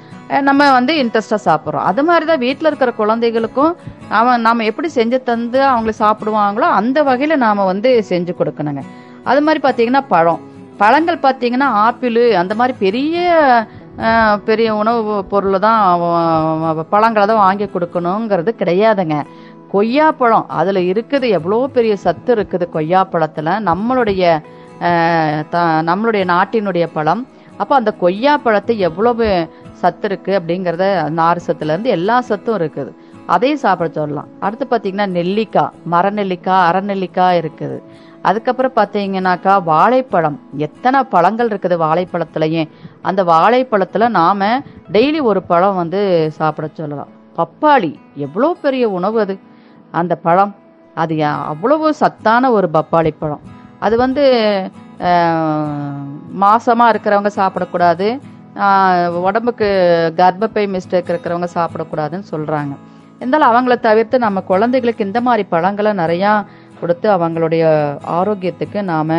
நம்ம 0.47 0.69
வந்து 0.77 0.93
இன்ட்ரெஸ்டா 1.01 1.37
சாப்பிட்றோம். 1.47 1.85
அது 1.89 2.01
மாதிரி 2.07 2.25
தான் 2.31 2.43
வீட்டில் 2.45 2.69
இருக்கிற 2.69 2.91
குழந்தைகளுக்கும் 3.01 3.73
அவன் 4.19 4.43
நாம 4.47 4.65
எப்படி 4.71 4.89
செஞ்சு 4.97 5.17
தந்து 5.29 5.59
அவங்களை 5.71 5.93
சாப்பிடுவாங்களோ 6.03 6.69
அந்த 6.79 7.03
வகையில 7.09 7.37
நாம 7.45 7.65
வந்து 7.71 7.91
செஞ்சு 8.11 8.33
கொடுக்கணுங்க. 8.39 8.83
அது 9.31 9.41
மாதிரி 9.47 9.61
பாத்தீங்கன்னா 9.67 10.03
பழம். 10.15 10.41
பழங்கள் 10.81 11.23
பாத்தீங்கன்னா 11.25 11.69
ஆப்பிள் 11.87 12.21
அந்த 12.41 12.53
மாதிரி 12.59 12.73
பெரிய 12.85 13.17
பெரிய 14.45 14.75
உணவு 14.75 15.25
பொருளை 15.25 15.59
தான் 15.59 15.99
பழங்களை 16.89 17.27
தான் 17.27 17.43
வாங்கி 17.45 17.65
கொடுக்கணுங்கிறது 17.65 18.51
கிடையாதுங்க. 18.57 19.23
கொய்யாப்பழம் 19.73 20.45
அதில் 20.47 20.93
இருக்குது 20.93 21.29
எவ்வளோ 21.29 21.69
பெரிய 21.73 21.95
சத்து 21.95 22.35
இருக்குது 22.35 22.65
கொய்யாப்பழத்தில் 22.73 23.69
நம்மளுடைய 23.69 24.41
த- 25.49 25.81
நம்மளுடைய 25.81 26.23
நாட்டினுடைய 26.33 26.89
பழம். 26.93 27.27
அப்போ 27.57 27.75
அந்த 27.75 27.95
கொய்யாப்பழத்தை 28.01 28.77
எவ்வளவு 28.77 29.49
சத்து 29.71 30.07
இருக்கு 30.07 30.39
அப்படிங்கிறத 30.39 31.09
நார் 31.09 31.41
சத்துலேருந்து 31.47 31.83
எல்லா 31.83 32.21
சத்தும் 32.21 32.57
இருக்குது. 32.57 32.91
அதையும் 33.25 33.57
சாப்பிட 33.57 33.89
சொல்லலாம். 33.91 34.27
அடுத்து 34.39 34.65
பார்த்தீங்கன்னா 34.69 35.07
நெல்லிக்காய் 35.07 35.71
மரநெல்லிக்காய் 35.91 36.71
அரைநெல்லிக்காய் 36.71 37.39
இருக்குது. 37.41 37.83
அதுக்கப்புறம் 38.21 38.71
பார்த்தீங்கன்னாக்கா 38.75 39.63
வாழைப்பழம். 39.63 40.39
எத்தனை 40.57 41.03
பழங்கள் 41.03 41.47
இருக்குது 41.47 41.77
வாழைப்பழத்துலையும் 41.77 42.69
அந்த 43.09 43.21
வாழைப்பழத்துல 43.31 44.07
நாம 44.19 44.49
டெய்லி 44.95 45.19
ஒரு 45.31 45.41
பழம் 45.51 45.79
வந்து 45.81 46.01
சாப்பிட 46.39 46.67
சொல்லலாம். 46.79 47.11
பப்பாளி 47.39 47.91
எவ்வளோ 48.25 48.49
பெரிய 48.63 48.85
உணவு 48.97 49.17
அது. 49.25 49.35
அந்த 50.01 50.13
பழம் 50.25 50.53
அது 51.03 51.15
அவ்வளவு 51.51 51.87
சத்தான 52.01 52.51
ஒரு 52.57 52.67
பப்பாளி 52.77 53.11
பழம். 53.21 53.43
அது 53.85 53.95
வந்து 54.03 54.23
மாசமாக 56.43 56.43
மாசமா 56.43 56.85
இருக்கிறவங்க 56.91 57.29
சாப்பிடக்கூடாது. 57.39 58.07
உடம்புக்கு 59.27 59.67
கர்ப்பப்பை 60.19 60.63
மிஸ்டேக் 60.73 61.11
இருக்கிறவங்க 61.11 61.47
சாப்பிடக்கூடாதுன்னு 61.57 62.27
சொல்றாங்க. 62.33 62.73
இருந்தாலும் 63.19 63.51
அவங்கள 63.51 63.75
தவிர்த்து 63.87 64.15
நம்ம 64.25 64.41
குழந்தைகளுக்கு 64.51 65.07
இந்த 65.07 65.19
மாதிரி 65.27 65.43
பழங்களை 65.53 65.91
நிறையா 66.01 66.31
கொடுத்து 66.79 67.07
அவங்களுடைய 67.15 67.63
ஆரோக்கியத்துக்கு 68.17 68.79
நாம 68.91 69.17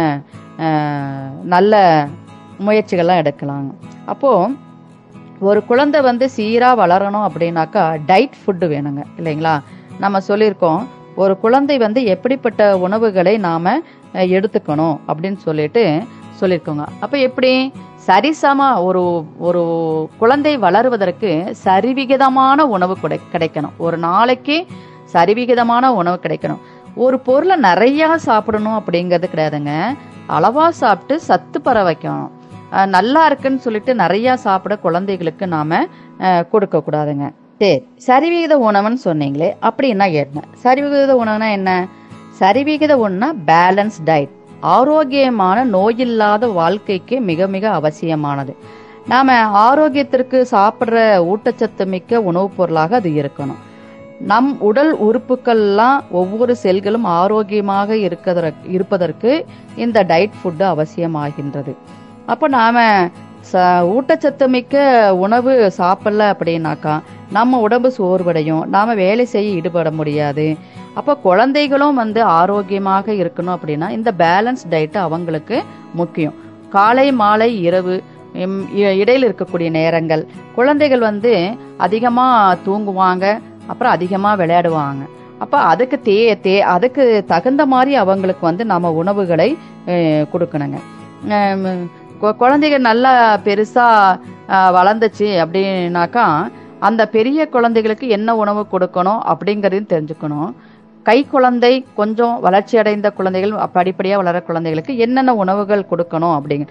நல்ல 1.55 1.75
முயற்சிகள்லாம் 2.58 3.20
எடுக்கலாங்க. 3.22 3.70
அப்போ 4.04 4.50
ஒரு 5.40 5.64
குழந்தை 5.64 6.00
வந்து 6.00 6.30
சீரா 6.36 6.68
வளரணும் 6.82 7.26
அப்படின்னாக்கா 7.28 7.98
டைட் 8.06 8.34
ஃபுட்டு 8.42 8.66
வேணுங்க 8.66 9.02
இல்லைங்களா? 9.18 9.62
நம்ம 9.98 10.18
சொல்லியிருக்கோம் 10.28 10.86
ஒரு 11.16 11.38
குழந்தை 11.38 11.78
வந்து 11.78 12.04
எப்படிப்பட்ட 12.04 12.78
உணவுகளை 12.78 13.38
நாம 13.38 13.78
எடுத்துக்கணும் 14.12 14.98
அப்படின்னு 15.08 15.36
சொல்லிட்டு 15.36 16.02
சொல்லியிருக்கோங்க. 16.40 16.86
அப்ப 17.00 17.18
எப்படி? 17.18 17.72
சரிசமா 18.06 18.82
ஒரு 18.82 19.26
ஒரு 19.38 19.62
குழந்தை 20.18 20.58
வளருவதற்கு 20.58 21.50
சரிவிகிதமான 21.64 22.66
உணவு 22.66 22.96
கிடை 23.00 23.20
கிடைக்கணும். 23.32 23.76
ஒரு 23.78 23.98
நாளைக்கு 23.98 24.66
சரிவிகிதமான 25.04 25.94
உணவு 25.94 26.18
கிடைக்கணும். 26.22 26.60
ஒரு 26.94 27.20
பொருளை 27.20 27.56
நிறைய 27.56 28.18
சாப்பிடணும் 28.18 28.82
அப்படிங்கிறது 28.82 29.26
கிடையாதுங்க. 29.34 29.96
அளவா 30.28 30.68
சாப்பிட்டு 30.68 31.20
சத்து 31.20 31.60
பர 31.64 31.78
வைக்கணும் 31.88 32.30
நல்லா 32.87 33.26
இருக்குன்னு 33.26 33.58
சொல்லிட்டு 33.58 33.94
நிறைய 33.94 34.37
சாப்பிட 34.37 34.76
குழந்தைகளுக்கு 34.76 35.46
நாம 35.46 35.80
கொடுக்க 36.50 36.82
கூடாதுங்க. 36.87 37.26
சரி. 37.58 37.76
சரிவிகித 38.06 38.54
உணவுன்னு 38.68 39.00
சொன்னீங்களே 39.04 39.50
அப்படின்னா 39.62 40.06
என்ன? 40.12 40.40
சரிவிகித 40.64 41.12
உணவுனா 41.22 41.50
என்ன? 41.50 41.88
சரிவிகித 42.40 42.92
உணவுனா 43.04 43.28
பேலன்ஸ் 43.46 43.98
டயட் 44.06 44.34
ஆரோக்கியமான 44.60 45.64
நோயில்லாத 45.64 46.52
வாழ்க்கைக்கு 46.52 47.20
மிக 47.20 47.46
மிக 47.46 47.70
அவசியமானது. 47.70 48.56
நாம 49.08 49.32
ஆரோக்கியத்திற்கு 49.68 50.38
சாப்பிட்ற 50.50 50.98
ஊட்டச்சத்து 51.32 51.84
மிக்க 51.87 52.20
உணவுப் 52.20 52.56
பொருளாக 52.56 52.96
அது 52.96 53.10
இருக்கணும். 53.10 53.60
நம் 54.20 54.60
உடல் 54.60 54.92
உறுப்புகள்லாம் 55.06 55.98
ஒவ்வொரு 56.10 56.56
செல்களும் 56.62 57.06
ஆரோக்கியமாக 57.20 57.94
இருக்கதற்கு 57.94 58.64
இருப்பதற்கு 58.68 59.32
இந்த 59.76 60.04
டயட் 60.04 60.38
ஃபுட்டு 60.40 60.64
அவசியமாகின்றது. 60.74 61.72
அப்போ 62.26 62.48
நாம 62.48 63.04
ச 63.52 63.58
ஊட்டச்சத்து 63.94 64.46
மிக்க 64.46 64.76
உணவு 65.16 65.72
சாப்பிடல 65.78 66.34
அப்படின்னாக்கா 66.34 67.00
நம்ம 67.30 67.58
உடம்பு 67.58 67.92
சோர்வடையும். 67.98 68.64
நாம 68.64 68.94
வேலை 68.94 69.24
செய்ய 69.24 69.54
ஈடுபட 69.54 69.90
முடியாது. 69.90 70.56
அப்போ 70.94 71.16
குழந்தைகளும் 71.16 71.94
வந்து 71.94 72.22
ஆரோக்கியமாக 72.22 73.12
இருக்கணும் 73.12 73.56
அப்படின்னா 73.56 73.90
இந்த 73.90 74.12
பேலன்ஸ் 74.18 74.62
டயட் 74.70 74.96
அவங்களுக்கு 74.96 75.62
முக்கியம். 75.94 76.34
காலை 76.70 77.12
மாலை 77.12 77.62
இரவு 77.62 78.02
இடையில் 78.74 79.24
இ- 79.24 79.30
இருக்கக்கூடிய 79.30 79.70
நேரங்கள். 79.70 80.26
குழந்தைகள் 80.54 80.98
வந்து 80.98 81.56
அதிகமா 81.76 82.56
தூங்குவாங்க 82.66 83.38
அப்புறம் 83.66 83.92
அதிகமா 83.92 84.37
விளையாடுவாங்க. 84.37 85.02
அப்ப 85.38 85.58
அதுக்கு 85.58 86.00
தே 86.04 86.46
தே 86.46 86.58
அதுக்கு 86.58 87.24
தகுந்த 87.26 87.66
மாதிரி 87.66 87.94
அவங்களுக்கு 87.94 88.46
வந்து 88.46 88.64
நம்ம 88.64 88.90
உணவுகளை 88.90 89.58
கொடுக்கணுங்க. 90.32 90.78
குழந்தைங்க 92.14 92.33
கு- 92.33 92.38
குழந்தைகள் 92.38 92.81
நல்லா 92.81 93.12
பெருசா 93.44 93.87
வளர்ந்துச்சு 94.77 95.29
அப்படின்னாக்கா 95.44 96.27
அந்த 96.81 97.03
பெரிய 97.09 97.48
குழந்தைகளுக்கு 97.48 98.09
என்ன 98.09 98.37
உணவு 98.37 98.66
கொடுக்கணும் 98.72 99.20
அப்படிங்கறதையும் 99.33 99.92
தெரிஞ்சுக்கணும். 99.92 100.50
கை 101.07 101.27
குழந்தை 101.27 101.85
கொஞ்சம் 101.94 102.40
வளர்ச்சி 102.40 102.79
அடைந்த 102.79 103.11
குழந்தைகள் 103.11 103.53
படிப்படியாக 103.72 104.22
வளர 104.22 104.40
குழந்தைகளுக்கு 104.40 104.98
என்னென்ன 104.98 105.35
உணவுகள் 105.35 105.88
கொடுக்கணும் 105.90 106.37
அப்படிங்க 106.37 106.66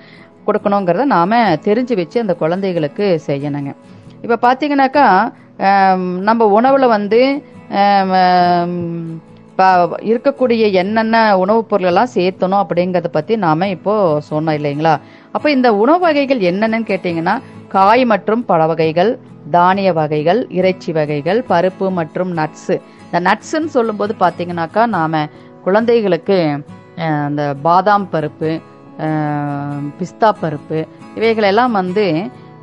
கொடுக்கணுங்கிறத 0.47 1.05
நாம 1.05 1.33
தெரிஞ்சு 1.65 1.95
வச்சு 1.95 2.21
அந்த 2.21 2.33
குழந்தைகளுக்கு 2.35 3.21
செய்யணுங்க. 3.27 3.71
இப்ப 4.21 4.39
பாத்தீங்கன்னாக்கா 4.45 5.05
நம்ம 6.29 6.41
உணவுல 6.57 6.87
வந்து 6.87 7.21
இருக்கக்கூடிய 10.09 10.71
என்னென்ன 10.73 11.17
உணவுப் 11.37 11.69
பொருள் 11.69 11.87
எல்லாம் 11.87 12.13
சேர்த்தணும் 12.15 12.61
அப்படிங்கறத 12.63 13.07
பத்தி 13.11 13.35
நாம 13.37 13.67
இப்போ 13.67 13.93
சொன்னோம் 14.29 14.57
இல்லைங்களா? 14.59 14.93
அப்ப 15.37 15.45
இந்த 15.57 15.69
உணவு 15.81 16.01
வகைகள் 16.05 16.41
என்னென்னு 16.49 16.89
கேட்டீங்கன்னா 16.91 17.35
காய் 17.75 18.03
மற்றும் 18.13 18.43
பழ 18.49 18.61
வகைகள் 18.71 19.11
தானிய 19.55 19.89
வகைகள் 19.99 20.39
இறைச்சி 20.59 20.91
வகைகள் 20.97 21.39
பருப்பு 21.51 21.85
மற்றும் 21.99 22.31
நட்ஸ் 22.39 22.73
இந்த 23.05 23.19
நட்ஸ்ன்னு 23.27 23.71
சொல்லும்போது 23.77 24.13
பாத்தீங்கன்னாக்கா 24.23 24.83
நாம 24.97 25.23
குழந்தைகளுக்கு 25.65 26.37
அந்த 27.27 27.43
பாதாம் 27.67 28.07
பருப்பு 28.13 28.51
பிஸ்தா 29.99 30.29
பருப்பு 30.41 30.79
இவைகளெல்லாம் 31.17 31.73
வந்து 31.81 32.05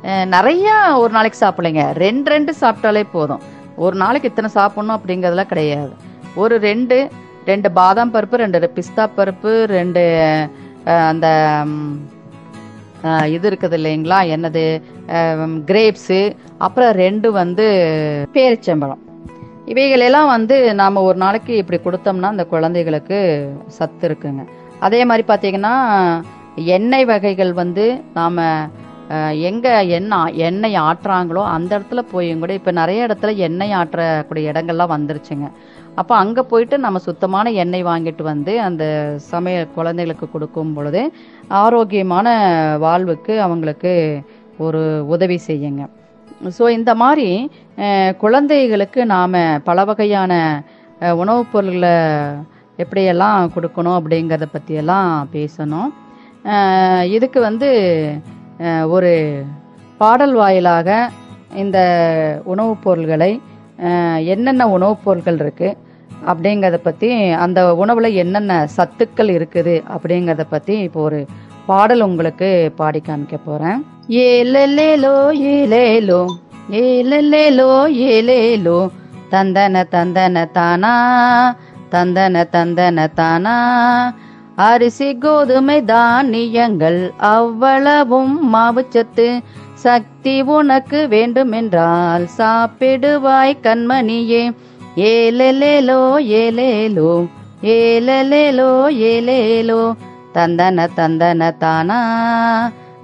நிறையா 0.03 0.19
நிறைய 0.35 0.67
ஒரு 1.01 1.11
நாளைக்கு 1.15 1.39
சாப்பிடலைங்க. 1.41 1.83
ரெண்டு 2.03 2.27
ரெண்டு 2.33 2.51
சாப்பிட்டாலே 2.61 3.03
போதும். 3.15 3.41
ஒரு 3.83 3.95
நாளைக்கு 4.03 4.29
இத்தனை 4.31 4.49
சாப்பிடணும் 4.55 4.95
அப்படிங்கிறதுலாம் 4.97 5.51
கிடையாது. 5.51 5.91
ஒரு 6.41 6.55
ரெண்டு 6.67 6.97
ரெண்டு 7.49 7.69
பாதாம் 7.79 8.13
பருப்பு 8.15 8.41
ரெண்டு 8.43 8.71
பிஸ்தா 8.77 9.05
பருப்பு 9.17 9.51
ரெண்டு 9.75 10.03
அந்த 11.09 11.27
இது 13.35 13.45
இருக்குது 13.49 13.77
இல்லைங்களா? 13.79 14.19
என்னது? 14.35 14.65
கிரேப்ஸு 15.69 16.19
அப்புறம் 16.65 16.91
ரெண்டு 17.03 17.27
வந்து 17.39 17.65
பேரிச்சம்பழம். 18.35 19.01
இவைகளெல்லாம் 19.71 20.29
வந்து 20.35 20.55
நாம 20.81 21.01
ஒரு 21.07 21.17
நாளைக்கு 21.23 21.53
இப்படி 21.61 21.79
கொடுத்தோம்னா 21.83 22.33
அந்த 22.35 22.45
குழந்தைகளுக்கு 22.53 23.19
சத்து 23.77 24.05
இருக்குங்க. 24.09 24.43
அதே 24.87 25.01
மாதிரி 25.09 25.25
பார்த்தீங்கன்னா 25.27 25.73
எண்ணெய் 26.77 27.09
வகைகள் 27.11 27.53
வந்து 27.63 27.85
நாம 28.19 28.45
எங்கே 29.47 29.71
எங்க 29.79 29.83
எண்ணெய் 29.97 30.37
எண்ணெய் 30.47 30.77
ஆட்டுறாங்களோ 30.87 31.41
அந்த 31.55 31.71
இடத்துல 31.77 32.01
போயும் 32.11 32.41
கூட 32.43 32.51
இப்ப 32.59 32.71
நிறைய 32.79 33.07
இடத்துல 33.07 33.31
எண்ணெய் 33.47 33.75
ஆற்றக்கூடிய 33.79 34.51
இடங்கள்லாம் 34.51 34.93
வந்துருச்சுங்க. 34.93 35.47
அப்போ 35.99 36.13
அங்க 36.15 36.39
போயிட்டு 36.51 36.75
நம்ம 36.85 36.99
சுத்தமான 37.07 37.51
எண்ணெய் 37.63 37.89
வாங்கிட்டு 37.89 38.23
வந்து 38.29 38.53
அந்த 38.67 38.83
சமய 39.31 39.65
குழந்தைகளுக்கு 39.77 40.27
கொடுக்கும் 40.35 40.73
பொழுது 40.73 41.01
ஆரோக்கியமான 41.59 42.27
வாழ்வுக்கு 42.85 43.33
அவங்களுக்கு 43.45 43.93
ஒரு 44.65 44.81
உதவி 45.13 45.37
செய்யுங்க. 45.47 45.83
ஸோ 46.57 46.63
இந்த 46.77 46.91
மாதிரி 47.01 47.27
குழந்தைகளுக்கு 48.23 49.01
நாம் 49.13 49.37
பல 49.63 49.83
வகையான 49.89 50.33
உணவுப் 51.21 51.51
பொருள்களை 51.53 51.95
எப்படியெல்லாம் 52.83 53.51
கொடுக்கணும் 53.55 53.97
அப்படிங்கிறத 53.99 54.45
பற்றியெல்லாம் 54.51 55.09
பேசணும். 55.33 55.89
இதுக்கு 57.15 57.39
வந்து 57.39 57.69
ஒரு 58.95 59.11
பாடல் 60.01 60.35
வாயிலாக 60.41 60.89
இந்த 61.63 61.79
உணவுப் 62.53 62.83
பொருள்களை 62.83 63.31
என்னென்ன 64.33 64.63
உணவுப் 64.75 65.03
பொருட்கள் 65.03 65.39
இருக்குது 65.43 65.77
அப்படிங்கிறத 66.27 66.77
பற்றி 66.77 67.29
அந்த 67.31 67.75
உணவில் 67.75 68.13
என்னென்ன 68.13 68.67
சத்துக்கள் 68.77 69.31
இருக்குது 69.31 69.83
அப்படிங்கிறத 69.97 70.45
பற்றி 70.49 70.79
இப்போ 70.79 71.01
ஒரு 71.01 71.25
பாடல் 71.65 72.01
உங்களுக்கு 72.01 72.71
பாடி 72.75 73.01
காமிக்க 73.07 73.37
போகிறேன் 73.45 73.85
ஏலேலோ 74.07 75.31
ஏலேலோ 75.31 76.25
ஏலேலோ 76.69 77.85
ஏலேலோ 77.89 78.89
தந்தன 79.31 79.85
தந்தன 79.91 80.49
தானா 80.51 80.93
தந்தன 81.91 82.45
தந்தன 82.51 83.07
தானா 83.13 83.55
அரிசி 84.55 85.17
கோதுமை 85.17 85.83
தானியங்கள் 85.83 87.11
அவ்வளவும் 87.17 88.53
மாவுச்சத்து. 88.53 89.41
சக்தி 89.73 90.41
உனக்கு 90.41 91.07
வேண்டுமென்றால் 91.07 92.27
சாப்பிடுவாய் 92.37 93.53
கண்மணியே 93.63 94.51
ஏலேலேலோ 94.95 96.19
ஏலேலோ 96.19 97.27
ஏலேலேலோ 97.61 98.89
ஏலேலோ. 98.89 99.93
தந்தன 100.33 100.87
தந்தன 100.95 101.57
தானா 101.57 101.99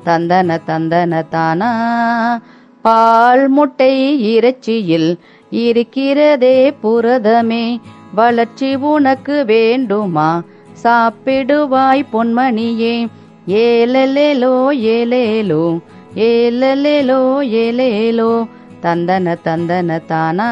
தந்தன 0.05 0.59
தந்தன 0.67 1.27
தானா. 1.29 2.41
பால் 2.81 3.47
முட்டை 3.47 4.19
இறைச்சியில் 4.33 5.17
இருக்கிறதே 5.49 6.73
புரதமே. 6.83 7.79
வளர்ச்சி 8.13 8.75
உனக்கு 8.75 9.45
வேண்டுமா? 9.45 10.43
சாப்பிடுவாய் 10.83 12.05
பொன்மணியே. 12.13 13.07
ஏலலேலோ 13.47 14.71
ஏலேலோ 14.71 15.79
ஏலலேலோ 16.15 17.41
ஏலேலோ. 17.41 18.47
தந்தன 18.81 19.37
தந்தன 19.43 20.05
தானா 20.05 20.49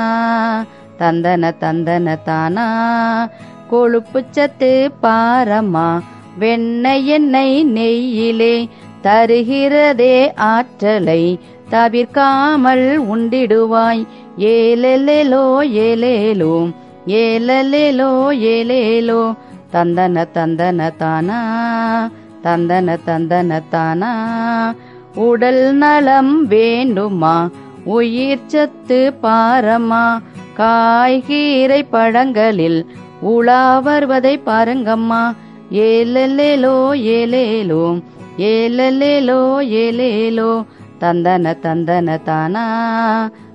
தந்தன 1.00 1.54
தந்தன 1.60 2.18
தானா? 2.24 3.30
கொழுப்பு 3.70 4.24
சத்து 4.30 4.92
பாரம்மா 5.04 6.02
வெண்ணெய் 6.40 7.06
எண்ணெய் 7.06 7.66
நெய்யிலே 7.66 8.70
தருகிறதே 9.04 10.36
ஆற்றலை 10.36 11.40
தவிர்க்காமல் 11.70 13.00
உண்டிடுவாய். 13.14 14.08
ஏலெலோ 14.38 15.46
ஏலேலோ 15.64 16.72
ஏலலேலோ 17.08 18.12
ஏலேலோ. 18.34 19.36
தந்தன 19.74 20.28
தந்தன 20.34 20.96
தானா? 20.98 22.10
தந்தன 22.44 22.98
தந்தன 23.06 23.62
தானா? 23.70 24.74
உடல் 25.16 25.74
நலம் 25.74 26.48
வேண்டுமா? 26.48 27.50
உயிர் 27.86 28.46
சத்து 28.46 29.14
பாரம்மா 29.24 30.22
காய்கீரை 30.58 31.82
பழங்களில் 31.92 32.86
உலா 33.22 33.80
வருவதை 33.80 34.42
பாருங்கம்மா. 34.46 35.36
ஏலலேலோ 35.72 36.76
ஏலேலோ 37.14 38.02
ஏலலேலோ 38.38 39.40
ஏலேலோ. 39.82 40.66
தந்தன 41.00 41.54
தந்தன 41.62 42.24
தானா 42.24 42.66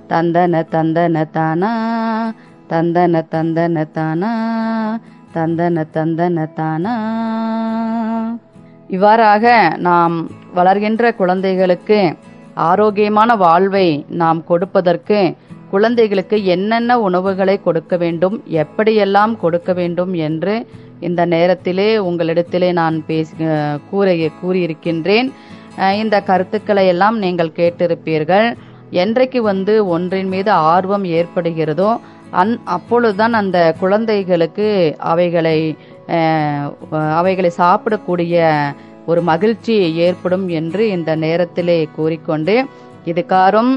தந்தன 0.09 0.65
தந்தன 0.71 1.31
தானா. 1.31 1.73
தந்தன 2.69 3.23
தந்தன 3.31 3.91
தானா 3.91 4.33
தந்தன 5.35 5.85
தந்தன 5.93 6.53
தானா. 6.53 6.95
இவ்வாறாக 8.89 9.75
நாம் 9.77 10.31
வளர்கின்ற 10.55 11.15
குழந்தைகளுக்கு 11.15 12.17
ஆரோக்கியமான 12.69 13.31
வாழ்வை 13.45 13.89
நாம் 14.21 14.41
கொடுப்பதற்கு 14.51 15.19
குழந்தைகளுக்கு 15.73 16.37
என்னென்ன 16.55 16.93
உணவுகளை 17.07 17.57
கொடுக்க 17.67 17.95
வேண்டும் 18.03 18.37
எப்படியெல்லாம் 18.63 19.35
கொடுக்க 19.43 19.73
வேண்டும் 19.81 20.13
என்று 20.29 20.55
இந்த 21.09 21.23
நேரத்திலே 21.35 21.91
உங்களிடத்திலே 22.09 22.71
நான் 22.81 22.97
பேசி 23.09 23.35
கூற 23.91 24.07
கூறியிருக்கின்றேன். 24.41 25.29
இந்த 26.03 26.17
கருத்துக்களை 26.31 26.85
எல்லாம் 26.93 27.17
நீங்கள் 27.25 27.57
கேட்டிருப்பீர்கள். 27.59 28.49
என்றைக்கு 29.03 29.41
வந்து 29.51 29.75
ஒன்றின் 29.95 30.31
மீது 30.35 30.51
ஆர்வம் 30.73 31.05
ஏற்படுகிறதோ 31.19 31.91
அந் 32.41 32.53
அப்பொழுதுதான் 32.77 33.35
அந்த 33.41 33.59
குழந்தைகளுக்கு 33.81 34.69
அவைகளை 35.13 35.59
அவைகளை 37.21 37.51
சாப்பிடக்கூடிய 37.63 38.37
ஒரு 39.11 39.23
மகிழ்ச்சி 39.31 39.75
ஏற்படும் 40.07 40.47
என்று 40.59 40.83
இந்த 40.97 41.11
நேரத்திலே 41.25 41.79
கூறிக்கொண்டு 41.97 42.55
இதுக்காரும் 43.11 43.73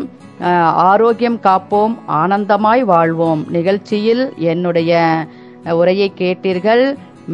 ஆரோக்கியம் 0.89 1.39
காப்போம் 1.43 1.95
ஆனந்தமாய் 2.21 2.83
வாழ்வோம். 2.91 3.41
நிகழ்ச்சியில் 3.57 4.23
என்னுடைய 4.51 4.91
உரையை 5.79 6.07
கேட்டீர்கள். 6.21 6.83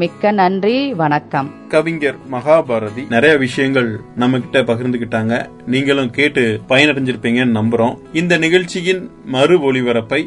மிக்க 0.01 0.31
நன்றி 0.39 0.75
வணக்கம். 1.01 1.47
கவிஞர் 1.69 2.17
மகாபாரதி 2.31 3.03
நிறைய 3.15 3.33
விஷயங்கள் 3.45 3.89
நம்ம 4.21 4.39
கிட்ட 4.43 4.73
பகிர்ந்துகிட்டாங்க. 4.73 5.33
நீங்களும் 5.65 6.11
கேட்டு 6.17 6.43
பயனடைஞ்சிருப்பீங்கன்னு 6.67 7.57
நம்புறோம். 7.59 7.95
இந்த 8.21 8.33
நிகழ்ச்சியின் 8.45 9.03
மறு 9.35 9.55
ஒளிபரப்பை 9.67 10.21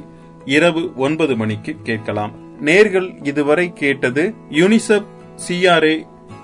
இரவு 0.56 0.82
ஒன்பது 1.06 1.36
மணிக்கு 1.42 1.72
கேட்கலாம். 1.82 2.32
நேர்கள் 2.68 3.08
இதுவரை 3.30 3.66
கேட்டது 3.82 4.24
யூனிசெப் 4.60 5.08
சிஆர்ஏ 5.44 5.94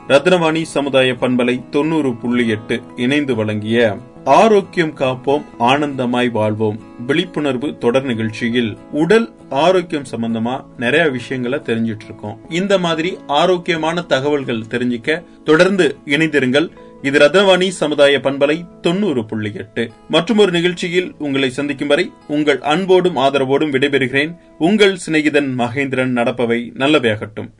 ரத்னவாணி 0.08 0.62
சமுதாய 0.62 1.12
பண்பலை 1.12 1.68
தொண்ணூறு 1.68 2.14
புள்ளி 2.14 2.48
எட்டு 2.48 2.80
இணைந்து 2.96 3.34
வழங்கிய 3.34 3.96
ஆரோக்கியம் 4.24 4.96
காப்போம் 4.96 5.44
ஆனந்தமாய் 5.58 6.30
வாழ்வோம் 6.30 6.80
விழிப்புணர்வு 7.06 7.78
தொடர் 7.78 8.04
நிகழ்ச்சியில் 8.04 8.78
உடல் 8.92 9.32
ஆரோக்கியம் 9.50 10.06
சம்பந்தமா 10.10 10.64
நிறைய 10.76 11.08
விஷயங்களை 11.08 11.58
தெரிஞ்சிட்டு 11.58 12.04
இருக்கோம் 12.04 12.40
இந்த 12.48 12.78
மாதிரி 12.78 13.18
ஆரோக்கியமான 13.26 14.00
தகவல்கள் 14.00 14.64
தெரிஞ்சுக்க 14.70 15.24
தொடர்ந்து 15.44 15.96
இணைந்திருங்கள். 16.06 16.70
இது 17.02 17.18
ரத்னவாணி 17.18 17.68
சமுதாய 17.68 18.18
பண்பலை 18.18 18.80
தொண்ணூறு 18.80 19.24
புள்ளி 19.24 19.50
எட்டு. 19.54 19.90
மற்றும் 20.08 20.38
ஒரு 20.38 20.50
நிகழ்ச்சியில் 20.50 21.14
உங்களை 21.18 21.50
சந்திக்கும் 21.50 21.88
வரை 21.88 22.12
உங்கள் 22.28 22.60
அன்போடும் 22.60 23.16
ஆதரவோடும் 23.16 23.74
விடைபெறுகிறேன். 23.74 24.36
உங்கள் 24.58 24.98
சிநேகிதன் 25.06 25.50
மகேந்திரன் 25.58 26.16
நடப்பவை 26.18 26.60
நல்லவையாகட்டும். 26.74 27.50